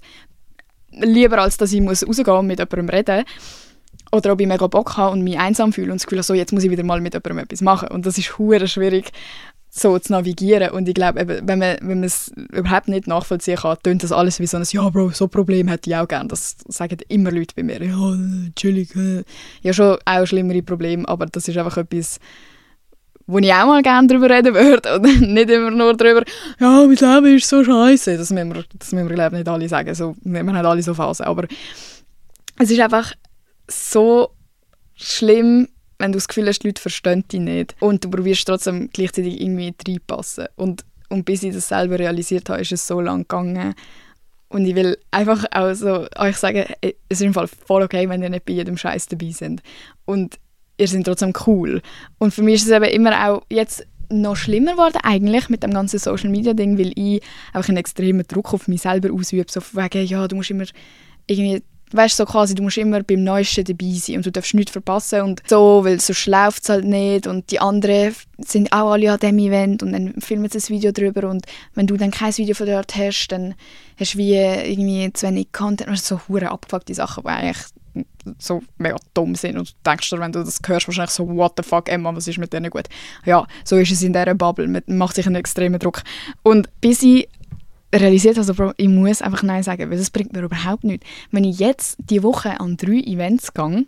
lieber 0.96 1.38
als 1.38 1.56
dass 1.56 1.72
ich 1.72 1.80
muss 1.80 2.06
rausgehen 2.06 2.36
und 2.36 2.46
mit 2.46 2.58
jemandem 2.58 2.88
reden 2.88 3.24
oder 4.12 4.32
ob 4.32 4.40
ich 4.40 4.46
mega 4.46 4.66
Bock 4.66 4.96
habe 4.96 5.12
und 5.12 5.22
mich 5.22 5.38
einsam 5.38 5.72
fühle 5.72 5.92
und 5.92 6.00
das 6.00 6.06
Gefühl 6.06 6.18
habe, 6.18 6.26
so, 6.26 6.34
jetzt 6.34 6.52
muss 6.52 6.64
ich 6.64 6.70
wieder 6.70 6.84
mal 6.84 7.00
mit 7.00 7.14
jemandem 7.14 7.38
etwas 7.38 7.60
machen. 7.60 7.88
Und 7.88 8.06
das 8.06 8.18
ist 8.18 8.38
hure 8.38 8.68
schwierig, 8.68 9.10
so 9.68 9.98
zu 9.98 10.12
navigieren. 10.12 10.70
Und 10.70 10.88
ich 10.88 10.94
glaube, 10.94 11.26
wenn 11.26 11.58
man, 11.58 11.76
wenn 11.80 12.00
man 12.00 12.04
es 12.04 12.32
überhaupt 12.52 12.88
nicht 12.88 13.06
nachvollziehen 13.06 13.56
kann, 13.56 13.76
tönt 13.82 14.02
das 14.02 14.12
alles 14.12 14.40
wie 14.40 14.46
so 14.46 14.56
ein 14.56 14.64
«Ja, 14.70 14.88
Bro, 14.88 15.10
so 15.10 15.24
ein 15.24 15.30
Problem 15.30 15.68
hätte 15.68 15.90
ich 15.90 15.96
auch 15.96 16.08
gerne». 16.08 16.28
Das 16.28 16.56
sagen 16.68 16.98
immer 17.08 17.30
Leute 17.30 17.54
bei 17.54 17.62
mir. 17.62 17.82
«Ja, 17.82 18.16
chillig». 18.54 18.90
Ja, 19.62 19.72
schon 19.72 19.98
auch 20.04 20.26
schlimmere 20.26 20.62
Probleme, 20.62 21.06
aber 21.08 21.26
das 21.26 21.48
ist 21.48 21.58
einfach 21.58 21.76
etwas, 21.76 22.20
wo 23.26 23.38
ich 23.38 23.52
auch 23.52 23.66
mal 23.66 23.83
gerne 23.83 24.06
darüber 24.06 24.30
reden 24.30 24.54
würde 24.54 24.97
und 24.97 25.21
nicht 25.33 25.50
immer 25.50 25.71
nur 25.71 25.97
darüber, 25.97 26.23
ja, 26.61 26.87
mein 26.87 26.90
Leben 26.90 27.37
ist 27.37 27.49
so 27.49 27.64
scheiße. 27.64 28.16
Das 28.16 28.30
müssen 28.30 28.54
wir, 28.54 28.64
das 28.78 28.92
müssen 28.92 29.09
wir 29.09 29.30
nicht 29.30 29.49
alle 29.49 29.68
sagen. 29.68 29.95
So, 29.95 30.16
wir 30.23 30.40
haben 30.40 30.49
alle 30.49 30.83
so 30.83 30.95
Phasen. 30.95 31.26
Aber 31.26 31.47
es 32.59 32.71
ist 32.71 32.80
einfach 32.80 33.12
so 33.68 34.30
schlimm, 34.95 35.68
wenn 35.99 36.12
du 36.12 36.18
das 36.18 36.28
Gefühl 36.28 36.47
hast, 36.47 36.62
die 36.62 36.68
Leute 36.68 36.80
verstehen 36.80 37.25
dich 37.28 37.40
nicht. 37.40 37.75
Und 37.80 38.04
du 38.04 38.11
probierst 38.11 38.47
trotzdem 38.47 38.90
gleichzeitig 38.92 39.40
irgendwie 39.40 39.75
reinpassen. 39.87 40.47
Und, 40.54 40.85
und 41.09 41.25
bis 41.25 41.42
ich 41.42 41.54
das 41.54 41.68
selber 41.68 41.99
realisiert 41.99 42.49
habe, 42.49 42.61
ist 42.61 42.73
es 42.73 42.87
so 42.87 43.00
lang 43.00 43.23
gegangen. 43.23 43.75
Und 44.49 44.64
ich 44.64 44.76
will 44.76 44.97
einfach 45.11 45.45
auch 45.50 45.75
so 45.75 46.06
euch 46.16 46.37
sagen, 46.37 46.64
es 46.80 46.92
ist 47.09 47.23
im 47.23 47.35
Fall 47.35 47.49
voll 47.49 47.83
okay, 47.83 48.09
wenn 48.09 48.23
ihr 48.23 48.30
nicht 48.30 48.45
bei 48.45 48.52
jedem 48.52 48.76
Scheiß 48.76 49.06
dabei 49.06 49.30
seid. 49.30 49.62
Und 50.04 50.38
ihr 50.78 50.88
seid 50.88 51.04
trotzdem 51.04 51.33
cool. 51.47 51.83
Und 52.18 52.35
für 52.35 52.42
mich 52.42 52.56
ist 52.56 52.66
es 52.66 52.71
eben 52.71 52.85
immer 52.85 53.28
auch 53.28 53.42
jetzt 53.50 53.87
noch 54.09 54.37
schlimmer 54.37 54.73
geworden 54.73 54.99
eigentlich 55.02 55.49
mit 55.49 55.62
dem 55.62 55.73
ganzen 55.73 55.99
Social 55.99 56.30
Media 56.30 56.54
Ding, 56.54 56.78
weil 56.78 56.92
ich 56.95 57.23
einfach 57.52 57.68
einen 57.68 57.78
extremen 57.78 58.26
Druck 58.26 58.54
auf 58.54 58.68
mich 58.68 58.83
selber 58.83 59.12
ausübe, 59.12 59.50
so 59.50 59.61
wegen, 59.73 60.06
ja, 60.06 60.28
du 60.28 60.37
musst 60.37 60.50
immer 60.50 60.64
irgendwie 61.26 61.62
weißt 61.92 62.16
so 62.16 62.25
quasi, 62.25 62.54
du 62.54 62.62
musst 62.62 62.78
immer 62.78 63.02
beim 63.02 63.23
Neuesten 63.23 63.64
dabei 63.64 63.92
sein 63.92 64.16
und 64.16 64.26
du 64.26 64.33
darfst 64.33 64.54
nichts 64.54 64.73
verpassen 64.73 65.21
und 65.23 65.42
so, 65.47 65.85
weil 65.85 66.00
sonst 66.00 66.26
läuft 66.26 66.62
es 66.64 66.68
halt 66.68 66.85
nicht 66.85 67.26
und 67.26 67.50
die 67.50 67.61
anderen 67.61 68.14
sind 68.38 68.73
auch 68.73 68.92
alle 68.92 69.12
an 69.12 69.21
diesem 69.21 69.38
Event 69.38 69.83
und 69.83 69.92
dann 69.92 70.14
filmen 70.21 70.49
sie 70.50 70.59
ein 70.59 70.68
Video 70.68 70.90
drüber 70.90 71.28
und 71.28 71.47
wenn 71.75 71.87
du 71.87 71.97
dann 71.97 72.11
kein 72.11 72.37
Video 72.37 72.54
von 72.54 72.66
dort 72.66 72.97
hast, 72.97 73.28
dann 73.28 73.54
hast 73.99 74.14
du 74.14 74.18
wie 74.18 74.35
irgendwie 74.35 75.12
zu 75.12 75.28
wenig 75.28 75.52
Content, 75.52 75.88
also 75.88 76.16
so 76.16 76.21
hure 76.28 76.50
abgefuckte 76.50 76.95
Sachen, 76.95 77.23
die 77.23 77.28
eigentlich 77.28 77.64
so 78.38 78.62
mega 78.78 78.96
dumm 79.14 79.34
sind 79.34 79.56
und 79.56 79.70
du 79.70 79.72
denkst 79.84 80.10
dir, 80.10 80.20
wenn 80.20 80.32
du 80.32 80.44
das 80.44 80.60
hörst, 80.66 80.88
wahrscheinlich 80.88 81.12
so, 81.12 81.28
what 81.28 81.54
the 81.56 81.62
fuck, 81.62 81.88
Emma, 81.88 82.14
was 82.14 82.28
ist 82.28 82.38
mit 82.38 82.52
denen 82.52 82.70
gut? 82.70 82.88
Ja, 83.24 83.46
so 83.64 83.76
ist 83.76 83.92
es 83.92 84.02
in 84.02 84.12
dieser 84.12 84.34
Bubble, 84.34 84.66
man 84.68 84.82
macht 84.88 85.16
sich 85.16 85.26
einen 85.26 85.36
extremen 85.36 85.78
Druck. 85.78 86.02
Und 86.42 86.68
bis 86.80 87.02
ich 87.02 87.28
realisiert 87.94 88.36
habe, 88.36 88.48
also, 88.48 88.72
ich 88.76 88.88
muss 88.88 89.22
einfach 89.22 89.42
Nein 89.42 89.62
sagen, 89.62 89.90
weil 89.90 89.98
das 89.98 90.10
bringt 90.10 90.32
mir 90.32 90.42
überhaupt 90.42 90.84
nichts. 90.84 91.06
Wenn 91.30 91.44
ich 91.44 91.58
jetzt 91.58 91.96
die 91.98 92.22
Woche 92.22 92.60
an 92.60 92.76
drei 92.76 93.00
Events 93.00 93.54
gehe, 93.54 93.86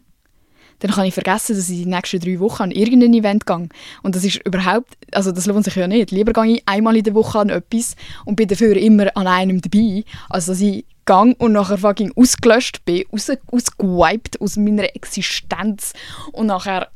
dann 0.80 0.90
kann 0.92 1.06
ich 1.06 1.14
vergessen, 1.14 1.56
dass 1.56 1.68
ich 1.68 1.82
die 1.82 1.86
nächsten 1.86 2.20
drei 2.20 2.38
Wochen 2.38 2.64
an 2.64 2.70
irgendein 2.70 3.14
Event 3.14 3.46
gehe. 3.46 3.68
Und 4.02 4.14
das 4.14 4.24
ist 4.24 4.46
überhaupt, 4.46 4.96
also 5.12 5.32
das 5.32 5.46
lohnt 5.46 5.64
sich 5.64 5.74
ja 5.74 5.88
nicht. 5.88 6.10
Lieber 6.10 6.32
gehe 6.32 6.56
ich 6.56 6.62
einmal 6.66 6.96
in 6.96 7.02
der 7.02 7.14
Woche 7.14 7.40
an 7.40 7.48
etwas 7.48 7.96
und 8.24 8.36
bin 8.36 8.48
dafür 8.48 8.76
immer 8.76 9.16
an 9.16 9.26
einem 9.26 9.60
dabei, 9.60 10.04
als 10.28 10.46
dass 10.46 10.60
ich 10.60 10.84
Gang 11.08 11.34
und 11.40 11.52
nachher 11.52 11.78
fucking 11.78 12.12
ausgelöscht 12.16 12.84
bin, 12.84 13.02
raus, 13.10 13.30
ausgewiped 13.50 14.42
aus 14.42 14.58
meiner 14.58 14.94
Existenz 14.94 15.94
und 16.32 16.48
nachher 16.48 16.88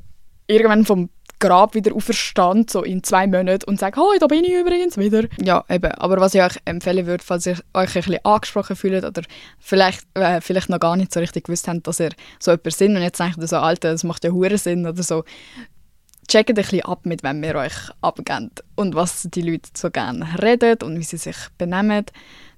irgendwann 0.47 0.85
vom 0.85 1.09
Grab 1.39 1.75
wieder 1.75 1.95
auferstand, 1.97 2.69
so 2.71 2.83
in 2.83 3.03
zwei 3.03 3.27
Monaten 3.27 3.65
und 3.65 3.81
sage, 3.81 3.99
«Hoi, 3.99 4.19
da 4.21 4.27
bin 4.27 4.45
ich 4.45 4.53
übrigens 4.53 4.99
wieder.» 4.99 5.25
Ja, 5.43 5.65
eben. 5.71 5.91
Aber 5.93 6.21
was 6.21 6.35
ich 6.35 6.43
euch 6.43 6.59
empfehlen 6.67 7.07
würde, 7.07 7.25
falls 7.25 7.47
ihr 7.47 7.57
euch 7.73 7.97
ein 7.97 8.03
bisschen 8.03 8.23
angesprochen 8.23 8.77
fühlt 8.77 9.03
oder 9.03 9.23
vielleicht, 9.59 10.07
äh, 10.13 10.43
vielleicht 10.43 10.69
noch 10.69 10.79
gar 10.79 10.95
nicht 10.97 11.13
so 11.13 11.19
richtig 11.19 11.45
gewusst 11.45 11.67
habt, 11.67 11.87
dass 11.87 11.99
ihr 11.99 12.11
so 12.39 12.51
jemand 12.51 12.75
sind 12.75 12.95
und 12.95 13.03
jetzt 13.03 13.19
denkt 13.19 13.39
ihr 13.39 13.47
so, 13.47 13.57
«Alter, 13.57 13.93
das 13.93 14.05
macht 14.05 14.25
ja 14.25 14.31
hure 14.31 14.59
Sinn» 14.59 14.87
oder 14.87 15.03
so, 15.03 15.25
checkt 16.29 16.51
ein 16.51 16.55
bisschen 16.55 16.83
ab, 16.83 17.07
mit 17.07 17.23
wem 17.23 17.43
ihr 17.43 17.55
euch 17.55 17.91
abgebt 18.03 18.63
und 18.77 18.95
was 18.95 19.27
die 19.33 19.43
Leute 19.43 19.71
so 19.75 19.91
gerne 19.91 20.29
reden 20.43 20.83
und 20.83 20.99
wie 20.99 21.03
sie 21.03 21.17
sich 21.17 21.37
benehmen. 21.57 22.05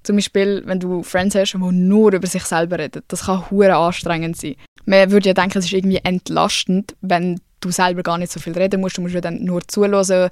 Zum 0.04 0.16
Beispiel, 0.16 0.62
wenn 0.66 0.78
du 0.78 1.02
Friends 1.02 1.34
hast, 1.34 1.54
die 1.54 1.58
nur 1.58 2.12
über 2.12 2.26
sich 2.26 2.44
selber 2.44 2.78
reden. 2.78 3.02
Das 3.08 3.24
kann 3.24 3.50
hure 3.50 3.74
anstrengend 3.74 4.36
sein. 4.36 4.54
Man 4.86 5.10
würde 5.10 5.30
ja 5.30 5.34
denken, 5.34 5.58
es 5.58 5.64
ist 5.64 5.72
irgendwie 5.72 6.00
entlastend, 6.04 6.94
wenn 7.00 7.40
du 7.60 7.70
selber 7.70 8.02
gar 8.02 8.18
nicht 8.18 8.30
so 8.30 8.38
viel 8.38 8.52
reden 8.52 8.80
musst, 8.80 8.98
du 8.98 9.00
musst 9.00 9.14
ja 9.14 9.20
dann 9.20 9.42
nur 9.42 9.66
zuhören, 9.66 10.30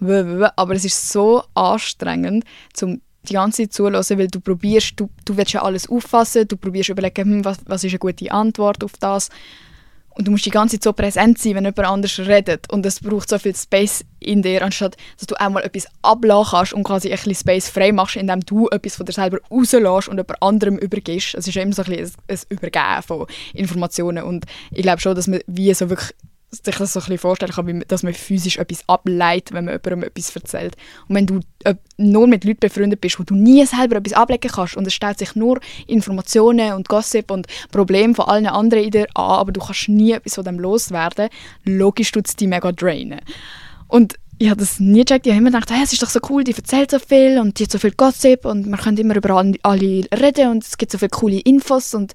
aber 0.00 0.74
es 0.74 0.84
ist 0.84 1.08
so 1.10 1.42
anstrengend, 1.54 2.44
zum 2.74 3.00
die 3.28 3.32
ganze 3.32 3.62
Zeit 3.62 3.72
zuhören, 3.72 4.04
weil 4.18 4.28
du 4.28 4.40
probierst, 4.40 5.00
du, 5.00 5.08
du 5.24 5.36
willst 5.36 5.54
ja 5.54 5.62
alles 5.62 5.88
auffassen, 5.88 6.46
du 6.46 6.56
probierst 6.58 6.90
überlegen, 6.90 7.24
hm, 7.24 7.44
was, 7.44 7.58
was 7.66 7.82
ist 7.82 7.92
eine 7.92 7.98
gute 7.98 8.30
Antwort 8.30 8.84
auf 8.84 8.92
das 9.00 9.30
und 10.14 10.26
du 10.26 10.30
musst 10.30 10.46
die 10.46 10.50
ganze 10.50 10.76
Zeit 10.76 10.84
so 10.84 10.92
präsent 10.92 11.38
sein, 11.38 11.54
wenn 11.54 11.64
jemand 11.64 11.88
anders 11.88 12.18
redet 12.18 12.70
und 12.70 12.86
es 12.86 13.00
braucht 13.00 13.28
so 13.28 13.38
viel 13.38 13.54
Space 13.54 14.04
in 14.20 14.42
dir, 14.42 14.62
anstatt 14.62 14.96
dass 15.18 15.26
du 15.26 15.34
einmal 15.36 15.64
etwas 15.64 15.86
ablachen 16.02 16.58
kannst 16.58 16.72
und 16.72 16.84
quasi 16.84 17.10
ein 17.10 17.16
bisschen 17.16 17.34
Space 17.34 17.68
frei 17.68 17.92
machst, 17.92 18.16
indem 18.16 18.40
du 18.40 18.68
etwas 18.68 18.96
von 18.96 19.06
dir 19.06 19.12
selber 19.12 19.38
rauslässt 19.50 20.08
und 20.08 20.18
jemand 20.18 20.42
anderem 20.42 20.78
übergibst. 20.78 21.34
Es 21.34 21.46
ist 21.46 21.54
ja 21.54 21.62
immer 21.62 21.72
so 21.72 21.82
ein, 21.82 21.90
bisschen 21.90 22.16
ein 22.28 22.38
Übergeben 22.48 23.02
von 23.06 23.26
Informationen 23.52 24.24
und 24.24 24.46
ich 24.70 24.82
glaube 24.82 25.00
schon, 25.00 25.14
dass 25.14 25.26
man 25.26 25.40
wie 25.46 25.72
so 25.74 25.90
wirklich 25.90 26.14
sich 26.54 26.76
das 26.76 26.92
so 26.92 27.00
ein 27.00 27.18
vorstellen 27.18 27.52
kann, 27.52 27.84
dass 27.88 28.02
man 28.02 28.14
physisch 28.14 28.58
etwas 28.58 28.88
ableitet, 28.88 29.52
wenn 29.52 29.66
man 29.66 29.74
jemandem 29.74 30.08
etwas 30.08 30.34
erzählt. 30.34 30.76
Und 31.08 31.16
wenn 31.16 31.26
du 31.26 31.40
nur 31.96 32.26
mit 32.26 32.44
Leuten 32.44 32.60
befreundet 32.60 33.00
bist, 33.00 33.18
wo 33.18 33.22
du 33.22 33.34
nie 33.34 33.64
selber 33.66 33.96
etwas 33.96 34.12
ablegen 34.12 34.50
kannst 34.50 34.76
und 34.76 34.86
es 34.86 34.94
stellt 34.94 35.18
sich 35.18 35.34
nur 35.34 35.60
Informationen 35.86 36.74
und 36.74 36.88
Gossip 36.88 37.30
und 37.30 37.46
Probleme 37.70 38.14
von 38.14 38.26
allen 38.26 38.46
anderen 38.46 38.84
in 38.84 38.90
dir 38.90 39.06
an, 39.14 39.38
aber 39.38 39.52
du 39.52 39.60
kannst 39.60 39.88
nie 39.88 40.12
etwas 40.12 40.34
von 40.34 40.44
dem 40.44 40.58
loswerden, 40.58 41.28
logisch 41.64 42.12
tut 42.12 42.26
es 42.26 42.36
dich 42.36 42.48
mega 42.48 42.72
drainen. 42.72 43.20
Und 43.88 44.14
ich 44.38 44.50
habe 44.50 44.60
das 44.60 44.80
nie 44.80 45.04
gecheckt. 45.04 45.26
Ich 45.26 45.32
habe 45.32 45.40
immer 45.40 45.50
gedacht, 45.50 45.70
hey, 45.70 45.84
es 45.84 45.92
ist 45.92 46.02
doch 46.02 46.10
so 46.10 46.20
cool, 46.28 46.44
die 46.44 46.54
erzählt 46.54 46.90
so 46.90 46.98
viel 46.98 47.38
und 47.38 47.58
die 47.58 47.64
hat 47.64 47.70
so 47.70 47.78
viel 47.78 47.92
Gossip 47.92 48.44
und 48.44 48.66
man 48.66 48.80
kann 48.80 48.96
immer 48.96 49.16
über 49.16 49.36
alle 49.62 50.04
reden 50.12 50.50
und 50.50 50.64
es 50.64 50.76
gibt 50.76 50.92
so 50.92 50.98
viele 50.98 51.10
coole 51.10 51.40
Infos 51.40 51.94
und 51.94 52.12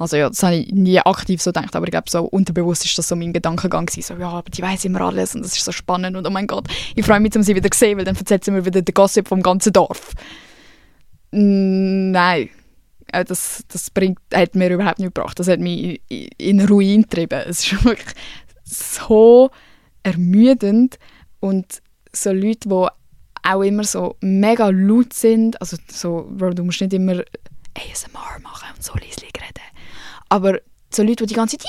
also 0.00 0.16
ja, 0.16 0.28
das 0.28 0.42
habe 0.42 0.56
ich 0.56 0.72
nie 0.72 0.98
aktiv 0.98 1.42
so 1.42 1.52
gedacht, 1.52 1.76
aber 1.76 1.86
ich 1.86 1.90
glaube, 1.90 2.10
so 2.10 2.24
unterbewusst 2.24 2.84
ist 2.84 2.96
das 2.98 3.08
so 3.08 3.16
mein 3.16 3.32
Gedankengang 3.32 3.86
gewesen, 3.86 4.16
so, 4.16 4.20
ja, 4.20 4.30
aber 4.30 4.50
die 4.50 4.62
weiß 4.62 4.84
immer 4.86 5.02
alles 5.02 5.34
und 5.34 5.42
das 5.44 5.56
ist 5.56 5.64
so 5.64 5.72
spannend 5.72 6.16
und 6.16 6.26
oh 6.26 6.30
mein 6.30 6.46
Gott, 6.46 6.68
ich 6.94 7.04
freue 7.04 7.20
mich, 7.20 7.36
um 7.36 7.42
sie 7.42 7.54
wieder 7.54 7.70
zu 7.70 7.78
sehen, 7.78 7.98
weil 7.98 8.04
dann 8.04 8.16
erzählt 8.16 8.44
sie 8.44 8.50
mir 8.50 8.64
wieder 8.64 8.82
den 8.82 8.94
Gossip 8.94 9.28
vom 9.28 9.42
ganzen 9.42 9.72
Dorf. 9.72 10.12
Nein, 11.32 12.48
äh, 13.12 13.24
das, 13.24 13.64
das 13.68 13.90
bringt, 13.90 14.18
hat 14.32 14.54
mir 14.54 14.70
überhaupt 14.70 14.98
nicht 14.98 15.14
gebracht. 15.14 15.38
Das 15.38 15.48
hat 15.48 15.60
mich 15.60 16.00
in, 16.08 16.28
in 16.38 16.66
Ruin 16.66 17.02
getrieben. 17.02 17.42
Es 17.46 17.64
ist 17.64 17.84
wirklich 17.84 18.14
so 18.64 19.50
ermüdend 20.02 20.98
und 21.40 21.82
so 22.12 22.32
Leute, 22.32 22.68
die 22.68 22.86
auch 23.42 23.62
immer 23.62 23.84
so 23.84 24.16
mega 24.20 24.68
laut 24.70 25.12
sind, 25.12 25.60
also 25.60 25.76
so, 25.90 26.30
du 26.30 26.64
musst 26.64 26.80
nicht 26.80 26.92
immer 26.92 27.22
ASMR 27.74 28.40
machen 28.42 28.68
und 28.74 28.82
so 28.82 28.92
leislich 28.94 29.32
reden. 29.34 29.69
Aber 30.30 30.58
so 30.90 31.02
Leute, 31.02 31.24
die 31.24 31.26
die 31.26 31.34
ganze 31.34 31.58
Zeit 31.58 31.68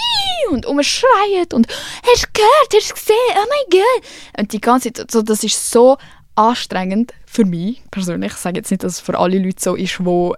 und 0.51 0.65
umschreien 0.65 1.47
und 1.53 1.67
«Hast 1.67 2.23
du 2.23 2.27
gehört? 2.33 2.73
Hast 2.73 2.89
du 2.89 2.93
gesehen? 2.93 3.15
Oh 3.35 3.47
mein 3.49 3.81
Gott!» 3.81 4.09
Und 4.39 4.53
die 4.53 4.61
ganze 4.61 4.93
Zeit, 4.93 5.11
so, 5.11 5.21
das 5.21 5.43
ist 5.43 5.71
so 5.71 5.97
anstrengend 6.35 7.13
für 7.25 7.45
mich 7.45 7.81
persönlich. 7.91 8.31
Ich 8.33 8.37
sage 8.37 8.57
jetzt 8.57 8.71
nicht, 8.71 8.83
dass 8.83 8.93
es 8.93 8.99
für 8.99 9.17
alle 9.17 9.39
Leute 9.39 9.61
so 9.61 9.75
ist, 9.75 9.99
die 9.99 10.33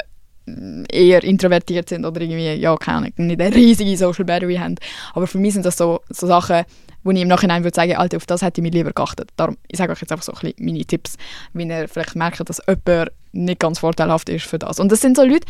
mm, 0.45 0.83
eher 0.91 1.23
introvertiert 1.23 1.89
sind 1.89 2.05
oder 2.05 2.21
irgendwie, 2.21 2.53
ja, 2.53 2.75
keine 2.77 2.97
Ahnung, 2.97 3.13
nicht 3.17 3.41
eine 3.41 3.55
riesige 3.55 3.97
Social 3.97 4.25
Battery 4.25 4.55
haben. 4.55 4.75
Aber 5.13 5.27
für 5.27 5.37
mich 5.37 5.53
sind 5.53 5.65
das 5.65 5.77
so, 5.77 6.01
so 6.09 6.27
Sachen, 6.27 6.63
wo 7.03 7.11
ich 7.11 7.21
im 7.21 7.27
Nachhinein 7.27 7.63
würde 7.63 7.75
sagen, 7.75 7.95
Alter, 7.95 8.17
auf 8.17 8.25
das 8.25 8.41
hätte 8.41 8.61
ich 8.61 8.63
mich 8.63 8.73
lieber 8.73 8.91
geachtet. 8.91 9.29
Darum, 9.35 9.57
ich 9.67 9.77
sage 9.77 9.91
euch 9.91 10.01
jetzt 10.01 10.11
einfach 10.11 10.23
so 10.23 10.33
ein 10.33 10.39
bisschen 10.39 10.65
meine 10.65 10.85
Tipps, 10.85 11.17
wie 11.53 11.67
ihr 11.67 11.87
vielleicht 11.87 12.15
merkt, 12.15 12.47
dass 12.47 12.61
jemand 12.67 13.11
nicht 13.33 13.59
ganz 13.59 13.79
vorteilhaft 13.79 14.29
ist 14.29 14.45
für 14.45 14.59
das. 14.59 14.79
Und 14.79 14.91
das 14.91 15.01
sind 15.01 15.17
so 15.17 15.23
Leute, 15.23 15.45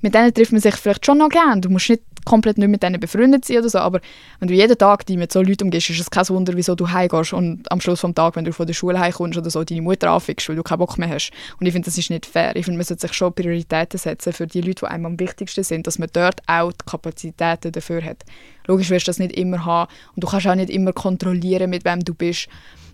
mit 0.00 0.14
denen 0.14 0.32
trifft 0.32 0.52
man 0.52 0.60
sich 0.60 0.74
vielleicht 0.74 1.06
schon 1.06 1.18
noch 1.18 1.28
gerne. 1.28 1.60
Du 1.60 1.70
musst 1.70 1.88
nicht 1.88 2.02
komplett 2.26 2.58
nicht 2.58 2.68
mit 2.68 2.82
denen 2.82 3.00
befreundet 3.00 3.46
sein 3.46 3.58
oder 3.58 3.70
so, 3.70 3.78
aber 3.78 4.00
wenn 4.40 4.48
du 4.48 4.54
jeden 4.54 4.76
Tag 4.76 5.06
die 5.06 5.16
mit 5.16 5.32
so 5.32 5.40
Leuten 5.40 5.64
umgehst, 5.64 5.88
ist 5.88 6.00
es 6.00 6.10
kein 6.10 6.28
Wunder, 6.28 6.52
wieso 6.54 6.74
du 6.74 6.90
heimgehst 6.90 7.32
und 7.32 7.70
am 7.72 7.80
Schluss 7.80 8.02
des 8.02 8.14
Tages, 8.14 8.36
wenn 8.36 8.44
du 8.44 8.52
von 8.52 8.66
der 8.66 8.74
Schule 8.74 9.00
heimkommst 9.00 9.38
oder 9.38 9.48
so, 9.48 9.64
deine 9.64 9.80
Mutter 9.80 10.10
anfickst, 10.10 10.48
weil 10.48 10.56
du 10.56 10.62
keinen 10.62 10.78
Bock 10.78 10.98
mehr 10.98 11.08
hast. 11.08 11.30
Und 11.58 11.66
ich 11.66 11.72
finde, 11.72 11.86
das 11.86 11.96
ist 11.96 12.10
nicht 12.10 12.26
fair. 12.26 12.54
Ich 12.56 12.66
finde, 12.66 12.76
man 12.76 12.84
sollte 12.84 13.06
sich 13.06 13.16
schon 13.16 13.32
Prioritäten 13.32 13.98
setzen 13.98 14.32
für 14.32 14.46
die 14.46 14.60
Leute, 14.60 14.80
die 14.80 14.86
einem 14.86 15.06
am 15.06 15.20
wichtigsten 15.20 15.64
sind, 15.64 15.86
dass 15.86 15.98
man 15.98 16.10
dort 16.12 16.42
auch 16.46 16.72
die 16.72 16.84
Kapazitäten 16.84 17.72
dafür 17.72 18.02
hat. 18.04 18.24
Logisch 18.66 18.90
wirst 18.90 19.06
du 19.06 19.10
das 19.10 19.18
nicht 19.18 19.32
immer 19.32 19.64
haben 19.64 19.90
und 20.14 20.22
du 20.22 20.28
kannst 20.28 20.46
auch 20.46 20.54
nicht 20.54 20.70
immer 20.70 20.92
kontrollieren, 20.92 21.70
mit 21.70 21.84
wem 21.84 22.00
du 22.04 22.14
bist. 22.14 22.48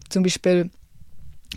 Zum 0.09 0.23
Beispiel 0.23 0.71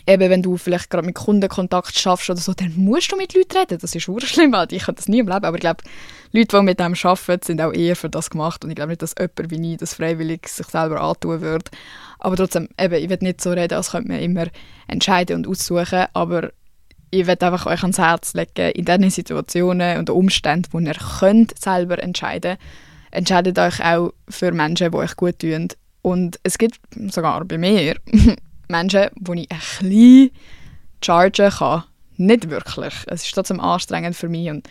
eben 0.08 0.30
wenn 0.30 0.42
du 0.42 0.58
vielleicht 0.58 0.90
gerade 0.90 1.06
mit 1.06 1.16
Kunden 1.16 1.50
Kontakt 1.50 1.98
schaffst 1.98 2.30
oder 2.30 2.40
so, 2.40 2.54
dann 2.54 2.74
musst 2.76 3.12
du 3.12 3.16
mit 3.16 3.34
Leuten 3.34 3.58
reden. 3.58 3.78
Das 3.80 3.96
ist 3.96 4.04
schlimm, 4.04 4.52
weil 4.52 4.68
ich 4.72 4.84
kann 4.84 4.96
das 4.96 5.08
nie 5.08 5.20
im 5.20 5.28
Leben. 5.28 5.44
Aber 5.44 5.56
ich 5.56 5.62
glaube, 5.62 5.84
Leute, 6.32 6.58
die 6.58 6.64
mit 6.64 6.80
dem 6.80 6.94
arbeiten, 7.02 7.46
sind 7.46 7.62
auch 7.62 7.74
eher 7.74 7.96
für 7.96 8.10
das 8.10 8.30
gemacht. 8.30 8.64
Und 8.64 8.72
ich 8.72 8.76
glaube 8.76 8.90
nicht, 8.90 9.02
dass 9.02 9.16
jemand 9.18 9.52
wie 9.52 9.74
ich 9.74 9.78
das 9.78 9.94
freiwillig 9.96 10.48
sich 10.48 10.68
selber 10.68 11.02
antun 11.02 11.42
würde. 11.42 11.72
Aber 12.20 12.36
trotzdem, 12.36 12.70
eben, 12.80 12.96
ich 12.96 13.10
will 13.10 13.18
nicht 13.22 13.42
so 13.42 13.52
reden, 13.52 13.76
als 13.76 13.92
könnte 13.92 14.10
man 14.10 14.20
immer 14.20 14.48
entscheiden 14.88 15.38
und 15.38 15.48
aussuchen. 15.48 16.06
Aber 16.14 16.52
ich 17.12 17.28
will 17.28 17.38
einfach 17.40 17.66
euch 17.66 17.82
ans 17.82 18.00
Herz 18.00 18.34
legen, 18.34 18.72
in 18.72 18.86
diesen 18.86 19.10
Situationen 19.10 20.00
und 20.00 20.10
Umständen, 20.10 20.68
wo 20.72 20.80
ihr 20.80 20.96
könnt 21.20 21.58
selber 21.60 22.02
entscheiden 22.02 22.58
entscheidet 23.16 23.58
euch 23.58 23.84
auch 23.84 24.12
für 24.30 24.52
Menschen, 24.52 24.92
die 24.92 24.98
euch 24.98 25.16
gut 25.16 25.40
tun. 25.40 25.70
Und 26.02 26.40
es 26.44 26.58
gibt 26.58 26.80
sogar 27.10 27.44
bei 27.46 27.58
mir 27.58 27.96
Menschen, 28.68 29.10
die 29.16 29.42
ich 29.42 29.52
ein 29.52 29.60
bisschen 29.80 30.32
chargen 31.02 31.50
kann. 31.52 31.84
Nicht 32.18 32.50
wirklich. 32.50 32.94
Es 33.08 33.26
ist 33.26 33.34
trotzdem 33.34 33.60
anstrengend 33.60 34.16
für 34.16 34.30
mich. 34.30 34.50
Und, 34.50 34.68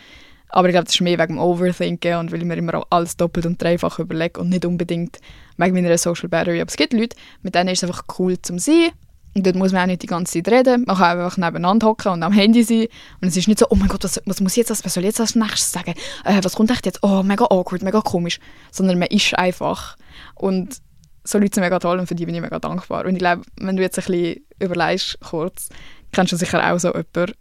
aber 0.49 0.67
ich 0.67 0.73
glaube, 0.73 0.85
das 0.85 0.95
ist 0.95 1.01
mehr 1.01 1.19
wegen 1.19 1.35
dem 1.35 1.39
Overthinken 1.39 2.15
und 2.17 2.31
weil 2.31 2.39
ich 2.39 2.45
mir 2.45 2.57
immer 2.57 2.83
alles 2.89 3.17
doppelt 3.17 3.45
und 3.45 3.61
dreifach 3.61 3.99
überlege 3.99 4.39
und 4.39 4.49
nicht 4.49 4.65
unbedingt 4.65 5.19
wegen 5.57 5.75
meiner 5.75 5.97
Social 5.97 6.29
Battery. 6.29 6.61
Aber 6.61 6.69
es 6.69 6.77
gibt 6.77 6.93
Leute, 6.93 7.15
mit 7.41 7.55
denen 7.55 7.69
ist 7.69 7.83
es 7.83 7.89
einfach 7.89 8.05
cool 8.17 8.41
zum 8.41 8.59
sein. 8.59 8.91
Und 9.35 9.45
dort 9.45 9.57
muss 9.57 9.73
man 9.73 9.81
auch 9.81 9.87
nicht 9.87 10.01
die 10.01 10.07
ganze 10.07 10.41
Zeit 10.41 10.51
reden. 10.51 10.85
Man 10.87 10.95
kann 10.95 11.19
einfach 11.19 11.35
nebeneinander 11.35 11.87
hocken 11.87 12.13
und 12.13 12.23
am 12.23 12.31
Handy 12.31 12.63
sein. 12.63 12.87
Und 13.21 13.27
es 13.27 13.35
ist 13.35 13.49
nicht 13.49 13.59
so, 13.59 13.67
oh 13.69 13.75
mein 13.75 13.89
Gott, 13.89 14.05
was, 14.05 14.21
was 14.25 14.39
muss 14.39 14.55
jetzt, 14.55 14.69
was 14.69 14.93
soll 14.93 15.03
jetzt 15.03 15.19
als 15.19 15.35
nächstes 15.35 15.73
sagen? 15.73 15.93
Äh, 16.23 16.39
was 16.41 16.55
kommt 16.55 16.71
echt 16.71 16.85
jetzt? 16.85 17.03
Oh, 17.03 17.21
mega 17.21 17.43
awkward, 17.43 17.83
mega 17.83 17.99
komisch. 17.99 18.39
Sondern 18.71 18.97
man 18.97 19.09
ist 19.09 19.37
einfach. 19.37 19.97
Und 20.35 20.77
so 21.25 21.39
Leute 21.39 21.55
sind 21.55 21.63
mega 21.63 21.79
toll 21.79 21.99
und 21.99 22.07
für 22.07 22.15
die 22.15 22.25
bin 22.25 22.35
ich 22.35 22.41
mega 22.41 22.59
dankbar. 22.59 23.05
Und 23.05 23.13
ich 23.13 23.19
glaube, 23.19 23.41
wenn 23.59 23.75
du 23.75 23.81
jetzt 23.81 23.97
ein 23.97 24.05
bisschen 24.05 24.45
überlegst, 24.59 25.19
kurz, 25.21 25.69
kennst 26.11 26.31
du 26.31 26.37
sicher 26.37 26.71
auch 26.71 26.79
so 26.79 26.89
jemanden. 26.89 27.33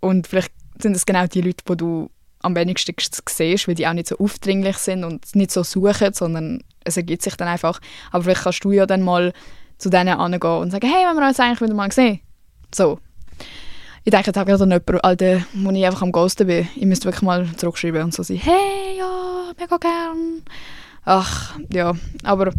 Und 0.00 0.26
vielleicht 0.26 0.52
sind 0.80 0.94
es 0.94 1.06
genau 1.06 1.26
die 1.26 1.40
Leute, 1.40 1.64
die 1.68 1.76
du 1.76 2.10
am 2.40 2.54
wenigsten 2.54 2.94
siehst, 3.28 3.66
weil 3.66 3.74
die 3.74 3.86
auch 3.86 3.92
nicht 3.92 4.08
so 4.08 4.18
aufdringlich 4.18 4.76
sind 4.78 5.04
und 5.04 5.34
nicht 5.34 5.50
so 5.50 5.62
suchen, 5.62 6.12
sondern 6.12 6.62
es 6.84 6.96
ergibt 6.96 7.22
sich 7.22 7.36
dann 7.36 7.48
einfach. 7.48 7.80
Aber 8.10 8.24
vielleicht 8.24 8.42
kannst 8.42 8.64
du 8.64 8.72
ja 8.72 8.86
dann 8.86 9.02
mal 9.02 9.32
zu 9.78 9.90
denen 9.90 10.18
angehen 10.18 10.58
und 10.58 10.70
sagen, 10.70 10.88
hey, 10.88 11.06
wenn 11.06 11.16
wir 11.16 11.26
uns 11.26 11.40
eigentlich 11.40 11.60
wieder 11.60 11.74
mal 11.74 11.90
sehen. 11.92 12.20
So. 12.74 12.98
Ich 14.04 14.10
denke 14.10 14.28
jetzt 14.28 14.38
auch 14.38 14.46
gerade 14.46 14.62
an 14.62 14.70
jemanden, 14.70 15.00
Alter, 15.00 15.42
wo 15.54 15.70
ich 15.70 15.86
einfach 15.86 16.02
am 16.02 16.12
Ghosten 16.12 16.46
bin. 16.46 16.68
Ich 16.76 16.86
müsste 16.86 17.06
wirklich 17.06 17.22
mal 17.22 17.48
zurückschreiben 17.56 18.02
und 18.02 18.14
so 18.14 18.22
sagen, 18.22 18.40
hey, 18.40 18.98
ja, 18.98 19.52
mega 19.58 19.76
gern. 19.76 20.42
Ach, 21.04 21.58
ja, 21.72 21.94
aber 22.22 22.52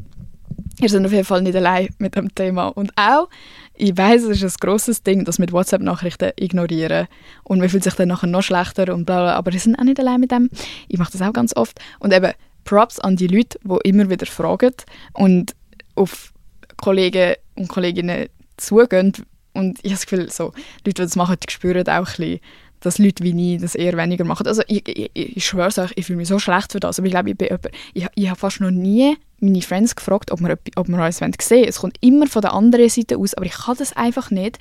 Ihr 0.81 0.89
seid 0.89 1.05
auf 1.05 1.11
jeden 1.11 1.25
Fall 1.25 1.41
nicht 1.41 1.55
allein 1.55 1.89
mit 1.97 2.15
dem 2.15 2.33
Thema. 2.33 2.67
Und 2.67 2.91
auch, 2.95 3.29
ich 3.75 3.97
weiß, 3.97 4.23
es 4.23 4.41
ist 4.41 4.55
ein 4.55 4.59
grosses 4.67 5.03
Ding, 5.03 5.25
das 5.25 5.39
mit 5.39 5.51
WhatsApp-Nachrichten 5.51 6.31
ignorieren. 6.37 7.07
Und 7.43 7.59
man 7.59 7.69
fühlt 7.69 7.83
sich 7.83 7.95
dann 7.95 8.07
nachher 8.07 8.27
noch 8.27 8.43
schlechter 8.43 8.93
und 8.93 9.05
bla, 9.05 9.21
bla 9.21 9.35
aber 9.35 9.51
ihr 9.51 9.59
seid 9.59 9.77
auch 9.77 9.83
nicht 9.83 9.99
allein 9.99 10.21
mit 10.21 10.31
dem. 10.31 10.49
Ich 10.87 10.97
mache 10.97 11.11
das 11.11 11.21
auch 11.21 11.33
ganz 11.33 11.55
oft. 11.55 11.79
Und 11.99 12.13
eben, 12.13 12.31
Props 12.63 12.99
an 12.99 13.15
die 13.15 13.27
Leute, 13.27 13.59
die 13.63 13.89
immer 13.89 14.09
wieder 14.09 14.25
fragen 14.25 14.73
und 15.13 15.55
auf 15.95 16.33
Kollegen 16.77 17.35
und 17.55 17.67
Kolleginnen 17.67 18.27
zugehen. 18.57 19.13
Und 19.53 19.79
ich 19.79 19.91
habe 19.91 19.95
das 19.95 20.05
Gefühl, 20.05 20.31
so, 20.31 20.45
Leute, 20.45 20.53
die 20.85 20.93
das 20.93 21.15
machen, 21.15 21.37
die 21.41 21.51
spüren 21.51 21.87
auch 21.87 21.93
ein 21.93 22.03
bisschen, 22.05 22.39
dass 22.79 22.97
Leute 22.97 23.23
wie 23.23 23.55
ich 23.55 23.61
das 23.61 23.75
eher 23.75 23.97
weniger 23.97 24.23
machen. 24.23 24.47
Also 24.47 24.61
ich, 24.67 24.87
ich, 24.87 25.11
ich 25.13 25.45
schwöre 25.45 25.67
euch, 25.67 25.91
ich 25.95 26.05
fühle 26.05 26.17
mich 26.17 26.27
so 26.27 26.39
schlecht 26.39 26.71
für 26.71 26.79
das. 26.79 26.99
Aber 26.99 27.07
ich 27.07 27.11
glaube, 27.11 27.29
ich, 27.29 27.37
bin 27.37 27.47
jemand, 27.47 27.69
ich, 27.93 28.07
ich 28.15 28.29
habe 28.29 28.39
fast 28.39 28.61
noch 28.61 28.71
nie 28.71 29.17
meine 29.39 29.61
Friends 29.61 29.95
gefragt, 29.95 30.31
ob 30.31 30.39
wir, 30.41 30.57
ob 30.75 30.87
wir 30.87 31.03
uns 31.03 31.17
sehen 31.17 31.33
wollen. 31.49 31.63
Es 31.65 31.79
kommt 31.79 31.97
immer 32.01 32.27
von 32.27 32.41
der 32.41 32.53
anderen 32.53 32.89
Seite 32.89 33.17
aus, 33.17 33.33
aber 33.33 33.45
ich 33.45 33.53
kann 33.53 33.77
das 33.77 33.95
einfach 33.95 34.31
nicht. 34.31 34.59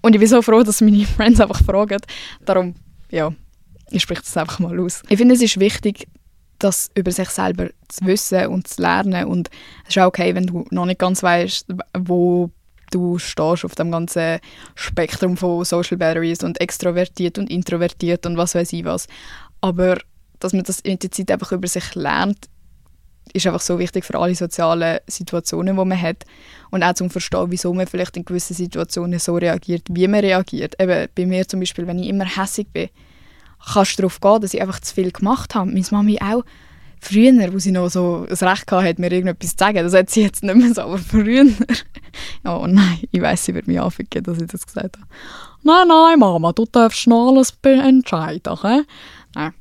Und 0.00 0.14
ich 0.14 0.20
bin 0.20 0.28
so 0.28 0.42
froh, 0.42 0.62
dass 0.62 0.80
meine 0.80 1.04
Friends 1.04 1.40
einfach 1.40 1.62
fragen. 1.62 1.98
Darum, 2.44 2.74
ja, 3.10 3.32
ich 3.90 4.02
spreche 4.02 4.22
das 4.22 4.36
einfach 4.36 4.58
mal 4.58 4.78
aus. 4.78 5.02
Ich 5.08 5.18
finde, 5.18 5.34
es 5.34 5.42
ist 5.42 5.58
wichtig, 5.58 6.06
das 6.58 6.90
über 6.94 7.12
sich 7.12 7.28
selber 7.28 7.68
zu 7.88 8.04
wissen 8.06 8.46
und 8.48 8.66
zu 8.66 8.82
lernen 8.82 9.26
und 9.26 9.48
es 9.84 9.90
ist 9.90 10.02
auch 10.02 10.08
okay, 10.08 10.34
wenn 10.34 10.46
du 10.46 10.66
noch 10.70 10.86
nicht 10.86 10.98
ganz 10.98 11.22
weißt, 11.22 11.66
wo 11.96 12.50
du 12.90 13.18
stehst 13.18 13.64
auf 13.64 13.74
dem 13.74 13.90
ganzen 13.90 14.38
Spektrum 14.74 15.36
von 15.36 15.64
Social 15.64 15.96
Batteries 15.96 16.42
und 16.42 16.60
extrovertiert 16.60 17.38
und 17.38 17.50
introvertiert 17.50 18.26
und 18.26 18.36
was 18.36 18.54
weiß 18.54 18.72
ich 18.72 18.84
was. 18.84 19.06
Aber 19.60 19.98
dass 20.40 20.52
man 20.52 20.64
das 20.64 20.80
in 20.80 20.98
der 20.98 21.10
Zeit 21.10 21.30
einfach 21.30 21.52
über 21.52 21.68
sich 21.68 21.94
lernt, 21.94 22.48
ist 23.32 23.46
einfach 23.46 23.60
so 23.60 23.78
wichtig 23.78 24.04
für 24.04 24.18
alle 24.18 24.34
sozialen 24.34 25.00
Situationen, 25.06 25.76
die 25.76 25.84
man 25.84 26.00
hat. 26.00 26.24
Und 26.70 26.82
auch 26.82 26.94
zum 26.94 27.10
Verstehen, 27.10 27.50
wieso 27.50 27.72
man 27.74 27.86
vielleicht 27.86 28.16
in 28.16 28.24
gewissen 28.24 28.54
Situationen 28.54 29.18
so 29.18 29.36
reagiert, 29.36 29.82
wie 29.90 30.08
man 30.08 30.20
reagiert. 30.20 30.80
Eben 30.80 31.08
bei 31.14 31.26
mir 31.26 31.46
zum 31.46 31.60
Beispiel, 31.60 31.86
wenn 31.86 31.98
ich 31.98 32.08
immer 32.08 32.24
hässig 32.24 32.68
bin, 32.72 32.88
kannst 33.72 33.98
du 33.98 34.02
darauf 34.02 34.20
gehen, 34.20 34.40
dass 34.40 34.54
ich 34.54 34.62
einfach 34.62 34.80
zu 34.80 34.94
viel 34.94 35.10
gemacht 35.10 35.54
habe. 35.54 35.70
Meine 35.70 35.84
Mami 35.90 36.18
auch. 36.20 36.44
Früher, 37.00 37.52
wo 37.52 37.58
sie 37.58 37.72
noch 37.72 37.88
so 37.88 38.26
das 38.28 38.42
Recht 38.42 38.70
hatte, 38.70 39.00
mir 39.00 39.12
irgendetwas 39.12 39.50
zu 39.50 39.56
sagen, 39.58 39.78
das 39.78 39.94
hat 39.94 40.10
sie 40.10 40.22
jetzt 40.22 40.42
nicht 40.42 40.54
mehr 40.54 40.74
so, 40.74 40.82
aber 40.82 40.98
früher, 40.98 41.46
oh 42.44 42.66
nein, 42.68 42.98
ich 43.10 43.20
weiß, 43.20 43.44
sie 43.44 43.54
wird 43.54 43.66
mich 43.66 43.80
anficken, 43.80 44.22
dass 44.22 44.40
ich 44.40 44.48
das 44.48 44.66
gesagt 44.66 44.96
habe. 44.96 45.08
Nein, 45.62 45.88
nein, 45.88 46.18
Mama, 46.18 46.52
du 46.52 46.64
darfst 46.64 47.06
noch 47.06 47.28
alles 47.28 47.52
entscheiden. 47.62 48.56
He? 48.62 48.82
Nein. 49.34 49.54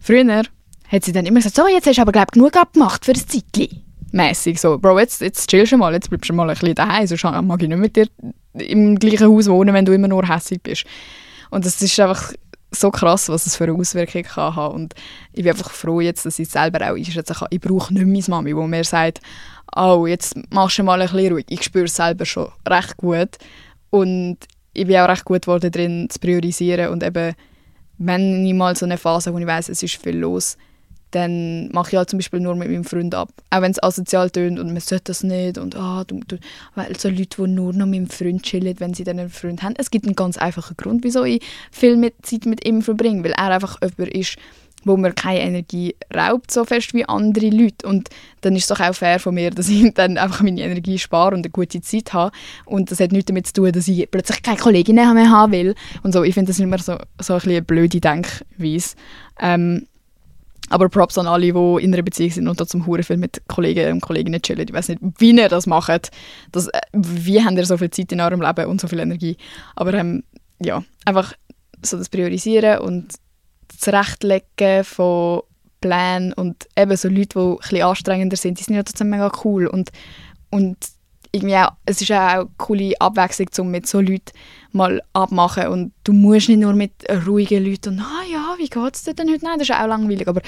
Früher 0.00 0.42
hat 0.88 1.04
sie 1.04 1.12
dann 1.12 1.26
immer 1.26 1.38
gesagt, 1.38 1.56
so, 1.56 1.66
jetzt 1.68 1.86
hast 1.86 1.98
du 1.98 2.02
aber 2.02 2.12
glaub, 2.12 2.32
genug 2.32 2.56
abgemacht 2.56 3.04
für 3.04 3.12
ein 3.12 3.16
Zeitchen. 3.16 3.84
Mäßig 4.12 4.60
so, 4.60 4.78
Bro, 4.78 4.98
jetzt, 4.98 5.20
jetzt 5.20 5.48
chillst 5.48 5.72
du 5.72 5.76
mal, 5.76 5.92
jetzt 5.92 6.10
bleibst 6.10 6.30
du 6.30 6.34
mal 6.34 6.48
ein 6.48 6.56
bisschen 6.56 6.74
daheim, 6.74 7.06
sonst 7.06 7.22
mag 7.22 7.62
ich 7.62 7.68
nicht 7.68 7.78
mit 7.78 7.94
dir 7.94 8.08
im 8.54 8.98
gleichen 8.98 9.28
Haus 9.28 9.46
wohnen, 9.48 9.72
wenn 9.72 9.84
du 9.84 9.92
immer 9.92 10.08
nur 10.08 10.26
hässlich 10.26 10.60
bist. 10.60 10.84
Und 11.50 11.64
das 11.64 11.80
ist 11.80 12.00
einfach 12.00 12.32
so 12.70 12.90
krass, 12.90 13.28
was 13.28 13.46
es 13.46 13.56
für 13.56 13.64
eine 13.64 13.74
Auswirkung 13.74 14.22
kann 14.22 14.56
haben 14.56 14.74
und 14.74 14.94
ich 15.32 15.42
bin 15.42 15.52
einfach 15.52 15.70
froh 15.70 16.00
jetzt, 16.00 16.24
dass 16.24 16.38
ich 16.38 16.48
selber 16.48 16.90
auch 16.90 16.96
einschätzen 16.96 17.34
kann. 17.34 17.48
Ich 17.50 17.60
brauche 17.60 17.92
nicht 17.92 18.06
meine 18.28 18.44
Mami, 18.44 18.54
die 18.54 18.68
mir 18.68 18.84
sagt, 18.84 19.20
oh, 19.74 20.06
jetzt 20.06 20.36
machst 20.52 20.78
du 20.78 20.82
mal 20.82 21.00
ein 21.00 21.08
bisschen 21.08 21.32
ruhig. 21.32 21.46
Ich 21.48 21.62
spüre 21.62 21.86
es 21.86 21.96
selber 21.96 22.24
schon 22.24 22.48
recht 22.68 22.96
gut 22.96 23.38
und 23.90 24.38
ich 24.72 24.86
bin 24.86 24.96
auch 24.98 25.08
recht 25.08 25.24
gut 25.24 25.42
geworden 25.42 25.70
darin, 25.70 26.08
zu 26.08 26.18
priorisieren 26.20 26.88
und 26.90 27.02
eben, 27.02 27.34
wenn 27.98 28.46
ich 28.46 28.54
mal 28.54 28.76
so 28.76 28.86
eine 28.86 28.98
Phase, 28.98 29.32
wo 29.32 29.38
ich 29.38 29.46
weiß, 29.46 29.68
es 29.68 29.82
ist 29.82 29.96
viel 29.96 30.16
los, 30.16 30.56
dann 31.10 31.68
mache 31.72 31.90
ich 31.90 31.96
halt 31.96 32.10
zum 32.10 32.18
Beispiel 32.18 32.40
nur 32.40 32.54
mit 32.54 32.68
meinem 32.68 32.84
Freund 32.84 33.14
ab. 33.14 33.30
Auch 33.50 33.62
wenn 33.62 33.72
es 33.72 33.82
asozial 33.82 34.30
tönt 34.30 34.58
und 34.58 34.68
man 34.72 34.80
sollte 34.80 35.04
das 35.06 35.22
nicht 35.22 35.58
und 35.58 35.76
ah, 35.76 36.04
du, 36.04 36.20
du, 36.26 36.36
weil 36.74 36.96
so 36.98 37.08
Leute, 37.08 37.44
die 37.44 37.48
nur 37.48 37.72
noch 37.72 37.86
mit 37.86 37.98
dem 37.98 38.08
Freund 38.08 38.42
chillen, 38.42 38.78
wenn 38.78 38.94
sie 38.94 39.04
dann 39.04 39.18
einen 39.18 39.30
Freund 39.30 39.62
haben. 39.62 39.74
Es 39.76 39.90
gibt 39.90 40.06
einen 40.06 40.16
ganz 40.16 40.38
einfachen 40.38 40.76
Grund, 40.76 41.04
wieso 41.04 41.24
ich 41.24 41.42
viel 41.72 41.96
mit 41.96 42.14
Zeit 42.22 42.46
mit 42.46 42.66
ihm 42.66 42.82
verbringe, 42.82 43.24
weil 43.24 43.32
er 43.32 43.50
einfach 43.50 43.78
jemand 43.82 44.14
ist, 44.14 44.36
wo 44.84 44.96
mir 44.96 45.12
keine 45.12 45.40
Energie 45.40 45.94
raubt, 46.14 46.50
so 46.50 46.64
fest 46.64 46.94
wie 46.94 47.04
andere 47.04 47.50
Leute. 47.50 47.86
Und 47.86 48.08
dann 48.40 48.56
ist 48.56 48.62
es 48.62 48.68
doch 48.68 48.80
auch 48.80 48.94
fair 48.94 49.18
von 49.18 49.34
mir, 49.34 49.50
dass 49.50 49.68
ich 49.68 49.92
dann 49.94 50.18
einfach 50.18 50.42
meine 50.42 50.62
Energie 50.62 50.98
spare 50.98 51.34
und 51.34 51.40
eine 51.44 51.50
gute 51.50 51.80
Zeit 51.80 52.12
habe. 52.12 52.34
Und 52.64 52.90
das 52.90 53.00
hat 53.00 53.12
nichts 53.12 53.26
damit 53.26 53.46
zu 53.46 53.54
tun, 53.54 53.72
dass 53.72 53.88
ich 53.88 54.10
plötzlich 54.10 54.42
keine 54.42 54.58
Kolleginnen 54.58 55.14
mehr 55.14 55.30
haben 55.30 55.52
will. 55.52 55.74
Und 56.02 56.12
so, 56.12 56.22
ich 56.22 56.34
finde 56.34 56.52
das 56.52 56.60
immer 56.60 56.78
so, 56.78 56.96
so 57.20 57.34
ein 57.34 57.40
eine 57.42 57.62
blöde 57.62 58.00
Denkweise. 58.00 58.94
Ähm, 59.40 59.86
aber 60.70 60.88
Props 60.88 61.18
an 61.18 61.26
alle, 61.26 61.52
die 61.52 61.84
in 61.84 61.92
einer 61.92 62.02
Beziehung 62.02 62.30
sind 62.30 62.48
und 62.48 62.60
da 62.60 62.66
zum 62.66 62.86
Huren 62.86 63.02
viel 63.02 63.16
mit 63.16 63.42
Kollegen 63.48 63.92
und 63.92 64.00
Kolleginnen 64.00 64.40
chillen. 64.40 64.66
Ich 64.66 64.72
weiß 64.72 64.88
nicht, 64.88 65.00
wie 65.18 65.36
ihr 65.36 65.48
das 65.48 65.66
macht. 65.66 66.10
Das, 66.52 66.68
äh, 66.68 66.80
wie 66.92 67.44
habt 67.44 67.56
ihr 67.56 67.66
so 67.66 67.76
viel 67.76 67.90
Zeit 67.90 68.12
in 68.12 68.20
eurem 68.20 68.40
Leben 68.40 68.66
und 68.66 68.80
so 68.80 68.88
viel 68.88 69.00
Energie? 69.00 69.36
Aber 69.76 69.92
ähm, 69.94 70.22
ja, 70.60 70.82
einfach 71.04 71.34
so 71.82 71.98
das 71.98 72.08
Priorisieren 72.08 72.78
und 72.78 73.14
das 73.68 73.78
Zurechtlegen 73.78 74.84
von 74.84 75.42
Plänen 75.80 76.32
und 76.34 76.68
eben 76.76 76.96
so 76.96 77.08
Leute, 77.08 77.28
die 77.28 77.38
ein 77.38 77.56
bisschen 77.56 77.82
anstrengender 77.82 78.36
sind, 78.36 78.60
die 78.60 78.64
sind 78.64 78.76
ja 78.76 78.82
trotzdem 78.82 79.10
mega 79.10 79.32
cool 79.44 79.66
und, 79.66 79.90
und 80.50 80.76
irgendwie 81.32 81.56
auch, 81.56 81.72
es 81.86 82.00
ist 82.00 82.10
auch 82.12 82.16
eine 82.16 82.48
coole 82.56 82.92
Abwechslung, 83.00 83.48
um 83.58 83.70
mit 83.70 83.86
so 83.86 84.00
Leuten 84.00 84.32
mal 84.72 85.02
abmachen 85.12 85.68
und 85.68 85.92
du 86.04 86.12
musst 86.12 86.48
nicht 86.48 86.60
nur 86.60 86.72
mit 86.72 86.92
ruhigen 87.26 87.64
Leuten 87.64 87.94
und 87.94 88.00
«Ah 88.00 88.24
ja, 88.30 88.54
wie 88.58 88.68
geht 88.68 88.94
es 88.94 89.04
dir 89.04 89.14
denn 89.14 89.30
heute?» 89.30 89.44
Nein, 89.44 89.58
das 89.58 89.68
ist 89.68 89.74
auch 89.74 89.86
langweilig, 89.86 90.28
aber 90.28 90.42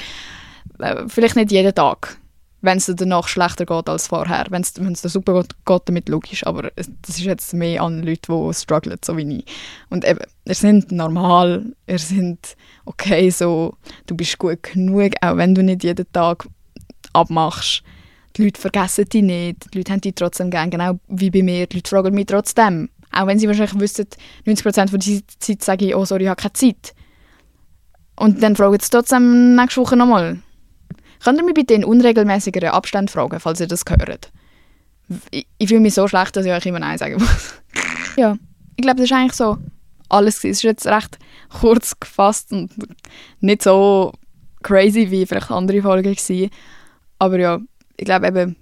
äh, 0.79 1.05
vielleicht 1.09 1.37
nicht 1.37 1.53
jeden 1.53 1.75
Tag, 1.75 2.19
wenn 2.61 2.79
es 2.79 2.87
dir 2.87 2.95
danach 2.95 3.29
schlechter 3.29 3.67
geht 3.67 3.89
als 3.89 4.09
vorher. 4.09 4.47
Wenn 4.51 4.63
es 4.63 4.73
dir 4.75 5.09
super 5.09 5.41
geht, 5.41 5.55
geht 5.65 5.83
damit 5.87 6.09
logisch, 6.09 6.47
aber 6.47 6.71
das 6.75 6.89
ist 7.09 7.21
jetzt 7.21 7.55
mehr 7.55 7.83
an 7.83 8.03
Leute, 8.03 8.33
die 8.33 8.55
strugglen, 8.55 8.99
so 9.05 9.17
wie 9.17 9.39
ich. 9.39 9.45
Und 9.91 10.05
eben, 10.05 10.21
ihr 10.45 10.55
sind 10.55 10.93
normal, 10.93 11.75
ihr 11.87 11.99
sind 11.99 12.57
okay 12.85 13.31
so, 13.31 13.77
du 14.07 14.17
bist 14.17 14.39
gut 14.39 14.63
genug, 14.63 15.13
auch 15.21 15.37
wenn 15.37 15.55
du 15.55 15.63
nicht 15.63 15.85
jeden 15.85 16.11
Tag 16.13 16.47
abmachst 17.13 17.83
die 18.37 18.45
Leute 18.45 18.61
vergessen 18.61 19.09
dich 19.09 19.23
nicht, 19.23 19.73
die 19.73 19.79
Leute 19.79 19.93
haben 19.93 20.01
dich 20.01 20.15
trotzdem 20.15 20.51
gern, 20.51 20.71
genau 20.71 20.99
wie 21.09 21.31
bei 21.31 21.43
mir. 21.43 21.67
Die 21.67 21.77
Leute 21.77 21.91
fragen 21.91 22.15
mich 22.15 22.27
trotzdem. 22.27 22.89
Auch 23.13 23.27
wenn 23.27 23.39
sie 23.39 23.47
wahrscheinlich 23.47 23.79
wissen, 23.79 24.07
90% 24.47 24.91
von 24.91 24.99
dieser 24.99 25.23
Zeit 25.39 25.63
sage 25.63 25.87
ich, 25.87 25.95
oh 25.95 26.05
sorry, 26.05 26.25
ich 26.25 26.29
habe 26.29 26.41
keine 26.41 26.53
Zeit. 26.55 26.95
Und 28.17 28.43
dann 28.43 28.57
fragen 28.57 28.79
sie 28.81 28.91
trotzdem 28.91 29.55
nächste 29.55 29.81
Woche 29.81 29.97
nochmal. 29.97 30.39
Könnt 31.23 31.39
ihr 31.39 31.45
mich 31.45 31.55
bitte 31.55 31.75
in 31.75 31.85
unregelmäßigeren 31.85 32.71
Abständen 32.71 33.09
fragen, 33.09 33.39
falls 33.39 33.61
ihr 33.61 33.69
das 33.69 33.85
hört? 33.89 34.33
Ich, 35.31 35.47
ich 35.59 35.69
fühle 35.69 35.81
mich 35.81 35.95
so 35.95 36.09
schlecht, 36.09 36.35
dass 36.37 36.47
ich 36.47 36.53
euch 36.53 36.67
immer 36.67 36.81
Nein 36.81 36.99
sagen 36.99 37.15
muss. 37.15 37.55
ja, 38.17 38.37
ich 38.77 38.83
glaube, 38.83 38.97
das 38.97 39.11
ist 39.11 39.13
eigentlich 39.13 39.35
so 39.35 39.59
alles. 40.09 40.39
Es 40.39 40.45
ist 40.45 40.63
jetzt 40.63 40.87
recht 40.87 41.19
kurz 41.61 41.99
gefasst 41.99 42.53
und 42.53 42.71
nicht 43.41 43.63
so 43.63 44.13
crazy 44.63 45.11
wie 45.11 45.27
vielleicht 45.27 45.51
andere 45.51 45.83
Folgen 45.83 46.17
waren. 46.17 46.51
Aber 47.19 47.39
ja, 47.39 47.61
ich 48.03 48.07
glaube 48.07 48.27
eben, 48.27 48.57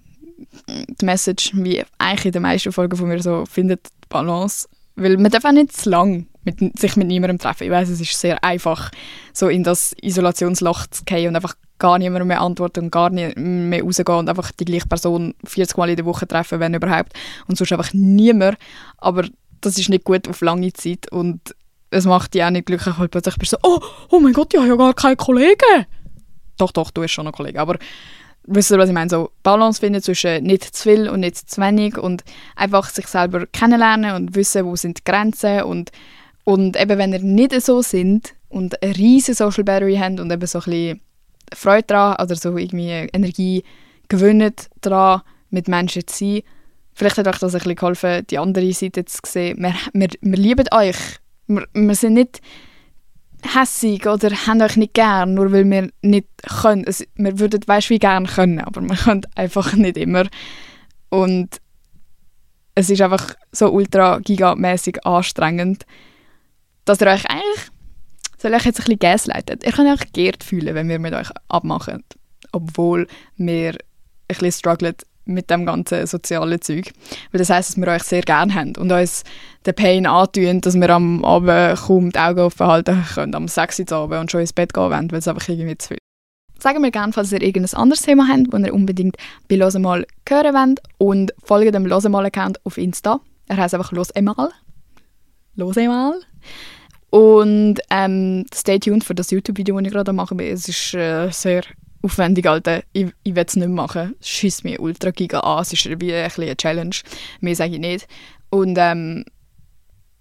die 0.68 1.05
Message, 1.05 1.53
wie 1.55 1.83
eigentlich 1.96 2.26
in 2.26 2.33
den 2.33 2.42
meisten 2.42 2.72
Folgen 2.72 2.96
von 2.96 3.09
mir 3.09 3.22
so, 3.22 3.46
findet 3.46 3.87
die 3.87 4.09
Balance. 4.11 4.68
Weil 4.96 5.16
man 5.16 5.31
darf 5.31 5.46
auch 5.46 5.53
nicht 5.53 5.72
zu 5.72 5.88
lang 5.88 6.26
mit, 6.44 6.79
sich 6.79 6.96
mit 6.96 7.07
niemandem 7.07 7.38
treffen. 7.38 7.64
Ich 7.64 7.70
weiß, 7.70 7.88
es 7.88 8.03
ist 8.03 8.20
sehr 8.20 8.44
einfach, 8.44 8.90
so 9.33 9.48
in 9.48 9.64
das 9.64 9.94
Isolationsloch 10.03 10.88
zu 10.88 11.05
gehen 11.05 11.29
und 11.29 11.37
einfach 11.37 11.55
gar 11.79 11.98
niemandem 11.98 12.29
mehr 12.29 12.42
antworten 12.42 12.85
und 12.85 12.90
gar 12.90 13.09
nicht 13.09 13.38
mehr 13.38 13.83
rausgehen 13.83 14.18
und 14.18 14.29
einfach 14.29 14.53
die 14.53 14.66
gleiche 14.66 14.87
Person 14.87 15.35
40 15.44 15.79
Mal 15.79 15.88
in 15.88 15.96
der 15.96 16.05
Woche 16.05 16.29
treffen, 16.29 16.61
wenn 16.61 16.74
überhaupt. 16.74 17.14
Und 17.46 17.57
sonst 17.57 17.72
einfach 17.72 17.94
niemand. 17.94 18.59
Aber 18.98 19.26
das 19.62 19.79
ist 19.79 19.88
nicht 19.88 20.05
gut 20.05 20.29
auf 20.29 20.42
lange 20.42 20.70
Zeit 20.74 21.11
und 21.11 21.40
es 21.88 22.05
macht 22.05 22.35
dich 22.35 22.44
auch 22.44 22.50
nicht 22.50 22.66
glücklich, 22.66 22.98
weil 22.98 23.09
plötzlich 23.09 23.37
bist 23.37 23.55
du 23.55 23.57
so, 23.62 23.68
oh, 23.68 23.81
oh 24.11 24.20
mein 24.20 24.35
Gott, 24.35 24.53
ich 24.53 24.61
habe 24.61 24.68
ja 24.68 24.76
gar 24.76 24.92
keine 24.92 25.16
Kollegen. 25.16 25.87
Doch, 26.59 26.72
doch, 26.72 26.90
du 26.90 27.03
hast 27.03 27.12
schon 27.12 27.26
einen 27.26 27.33
Kollegen, 27.33 27.59
aber 27.59 27.79
wisst 28.44 28.70
ihr, 28.70 28.79
was 28.79 28.88
ich 28.88 28.94
meine? 28.94 29.11
So 29.11 29.31
Balance 29.42 29.81
finden 29.81 30.03
zwischen 30.03 30.44
nicht 30.44 30.64
zu 30.64 30.83
viel 30.83 31.09
und 31.09 31.20
nicht 31.20 31.37
zu 31.37 31.61
wenig 31.61 31.98
und 31.98 32.24
einfach 32.57 32.88
sich 32.88 33.07
selber 33.07 33.46
kennenlernen 33.46 34.14
und 34.14 34.35
wissen, 34.35 34.64
wo 34.64 34.76
sind 34.76 34.98
die 34.98 35.05
Grenzen 35.05 35.62
und, 35.62 35.90
und 36.44 36.81
eben, 36.81 36.98
wenn 36.98 37.12
ihr 37.12 37.20
nicht 37.20 37.61
so 37.62 37.83
sind 37.83 38.35
und 38.48 38.83
eine 38.83 38.96
riesige 38.96 39.37
Social 39.37 39.64
Battery 39.64 39.96
habt 39.96 40.20
und 40.20 40.31
eben 40.31 40.46
so 40.46 40.59
ein 40.59 40.64
bisschen 40.64 41.00
Freude 41.55 41.87
daran 41.88 42.24
oder 42.24 42.37
so 42.37 42.57
irgendwie 42.57 43.09
Energie 43.12 43.64
gewinnen 44.09 44.55
daran, 44.81 45.22
mit 45.50 45.68
Menschen 45.68 46.07
zu 46.07 46.16
sein, 46.16 46.42
vielleicht 46.94 47.18
hat 47.18 47.29
euch 47.29 47.38
das 47.38 47.55
ein 47.55 47.59
bisschen 47.59 47.76
geholfen, 47.76 48.26
die 48.29 48.38
andere 48.38 48.72
Seite 48.72 49.05
zu 49.05 49.18
sehen. 49.26 49.59
Wir, 49.59 49.74
wir, 49.92 50.09
wir 50.20 50.38
lieben 50.38 50.66
euch. 50.72 50.96
Wir, 51.46 51.66
wir 51.72 51.94
sind 51.94 52.14
nicht 52.14 52.40
hässig 53.55 54.07
oder 54.07 54.31
haben 54.46 54.62
euch 54.62 54.76
nicht 54.76 54.94
gern, 54.94 55.35
nur 55.35 55.53
weil 55.53 55.68
wir 55.68 55.90
nicht 56.03 56.29
können. 56.62 56.85
Also, 56.87 57.05
wir 57.14 57.38
würden 57.38 57.61
weißt 57.66 57.90
wie 57.90 57.98
gern 57.98 58.26
können, 58.26 58.61
aber 58.61 58.81
wir 58.81 58.96
können 58.96 59.26
einfach 59.35 59.72
nicht 59.74 59.96
immer. 59.96 60.26
Und 61.09 61.61
es 62.74 62.90
ist 62.90 63.03
einfach 63.03 63.35
so 63.53 63.70
ultra 63.70 64.18
gigamäßig 64.18 65.05
anstrengend, 65.05 65.85
dass 66.85 67.00
ihr 67.00 67.09
euch 67.09 67.29
eigentlich, 67.29 67.70
soll 68.38 68.55
ich 68.55 68.64
jetzt 68.64 68.81
ein 68.81 68.85
bisschen 68.85 68.98
gaslighten, 68.98 69.59
ihr 69.64 69.72
könnt 69.72 70.00
euch 70.00 70.12
geehrt 70.12 70.44
fühlen, 70.44 70.74
wenn 70.74 70.88
wir 70.88 70.98
mit 70.98 71.14
euch 71.14 71.31
abmachen, 71.48 72.05
obwohl 72.53 73.07
wir 73.37 73.70
ein 73.72 73.79
bisschen 74.29 74.53
strugglen 74.53 74.94
mit 75.31 75.51
dem 75.51 75.66
ganzen 75.66 76.07
sozialen 76.07 76.61
Zeug. 76.61 76.93
Weil 77.33 77.38
das 77.38 77.51
heisst, 77.51 77.71
dass 77.71 77.77
wir 77.77 77.88
euch 77.88 78.03
sehr 78.03 78.23
gerne 78.23 78.55
haben 78.55 78.77
und 78.77 78.93
uns 78.93 79.25
den 79.66 79.75
Pain 79.75 80.07
antun, 80.07 80.61
dass 80.61 80.75
wir 80.75 80.90
am 80.90 81.25
Abend 81.25 81.79
kaum 81.81 82.11
die 82.11 82.19
Augen 82.19 82.40
offen 82.40 82.66
halten 82.66 83.05
können, 83.14 83.35
am 83.35 83.49
6 83.49 83.81
Uhr 83.81 83.93
Abend 83.93 84.21
und 84.21 84.31
schon 84.31 84.40
ins 84.40 84.53
Bett 84.53 84.73
gehen 84.73 84.90
wollen, 84.90 85.11
weil 85.11 85.19
es 85.19 85.29
einfach 85.29 85.49
irgendwie 85.49 85.79
zu 85.79 85.88
viel. 85.88 85.99
Sagen 86.59 86.83
wir 86.83 86.90
gerne, 86.90 87.12
falls 87.12 87.33
ihr 87.33 87.40
irgendein 87.40 87.75
anderes 87.79 88.03
Thema 88.03 88.29
habt, 88.29 88.53
das 88.53 88.61
ihr 88.61 88.75
unbedingt 88.75 89.16
bei 89.49 89.57
«Los 89.57 89.79
mal» 89.79 90.07
hören 90.29 90.55
wollt 90.55 90.81
und 90.99 91.33
folgt 91.43 91.75
dem 91.75 91.87
«Los 91.87 92.07
mal»-Account 92.07 92.64
auf 92.66 92.77
Insta. 92.77 93.21
Er 93.49 93.57
heißt 93.57 93.75
einfach 93.75 93.93
«Los 93.93 94.09
mal». 94.21 94.51
«Los 95.57 95.77
mal». 95.77 96.21
Und 97.11 97.81
ähm, 97.90 98.45
stay 98.55 98.79
tuned 98.79 99.05
für 99.05 99.14
das 99.14 99.31
YouTube-Video, 99.31 99.77
das 99.77 99.87
ich 99.87 99.93
gerade 99.93 100.12
mache. 100.12 100.37
Es 100.45 100.69
ist 100.69 100.95
äh, 100.95 101.31
sehr 101.31 101.62
aufwendig, 102.03 102.47
Alter. 102.49 102.83
Ich, 102.93 103.13
ich 103.23 103.35
will 103.35 103.45
es 103.47 103.57
nicht 103.57 103.69
machen. 103.69 104.15
Es 104.21 104.29
schießt 104.29 104.65
mich 104.65 104.79
ultra 104.79 105.11
giga 105.11 105.41
an. 105.41 105.63
Es 105.63 105.73
ist 105.73 105.85
wie 106.01 106.15
ein 106.15 106.31
eine 106.31 106.57
Challenge. 106.57 106.97
Mehr 107.41 107.57
sage 107.57 107.75
ich 107.75 107.81
nicht. 107.81 108.09
Und 108.51 108.77
ähm, 108.79 109.25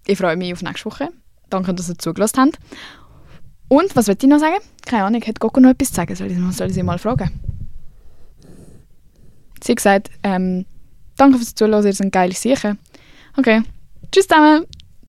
ich 0.06 0.18
freue 0.18 0.36
mich 0.36 0.52
auf 0.52 0.62
nächste 0.62 0.86
Woche. 0.86 1.08
Danke, 1.48 1.74
dass 1.74 1.88
ihr 1.88 1.98
zugelassen 1.98 2.40
habt. 2.40 2.58
Und, 3.68 3.94
was 3.94 4.08
wollte 4.08 4.26
ich 4.26 4.30
noch 4.30 4.40
sagen? 4.40 4.56
Keine 4.84 5.04
Ahnung, 5.04 5.22
hat 5.22 5.38
Coco 5.38 5.60
noch 5.60 5.70
etwas 5.70 5.88
zu 5.88 5.94
sagen? 5.94 6.14
Soll 6.16 6.30
ich, 6.30 6.56
soll 6.56 6.68
ich 6.68 6.74
sie 6.74 6.82
mal 6.82 6.98
fragen? 6.98 7.30
Sie 9.62 9.72
hat 9.72 9.76
gesagt, 9.76 10.10
ähm, 10.22 10.64
danke 11.16 11.38
fürs 11.38 11.54
Zuhören, 11.54 11.84
ihr 11.84 11.92
seid 11.92 12.10
geile 12.10 12.34
Sicher. 12.34 12.76
Okay, 13.36 13.62
tschüss 14.10 14.26
zusammen! 14.26 14.66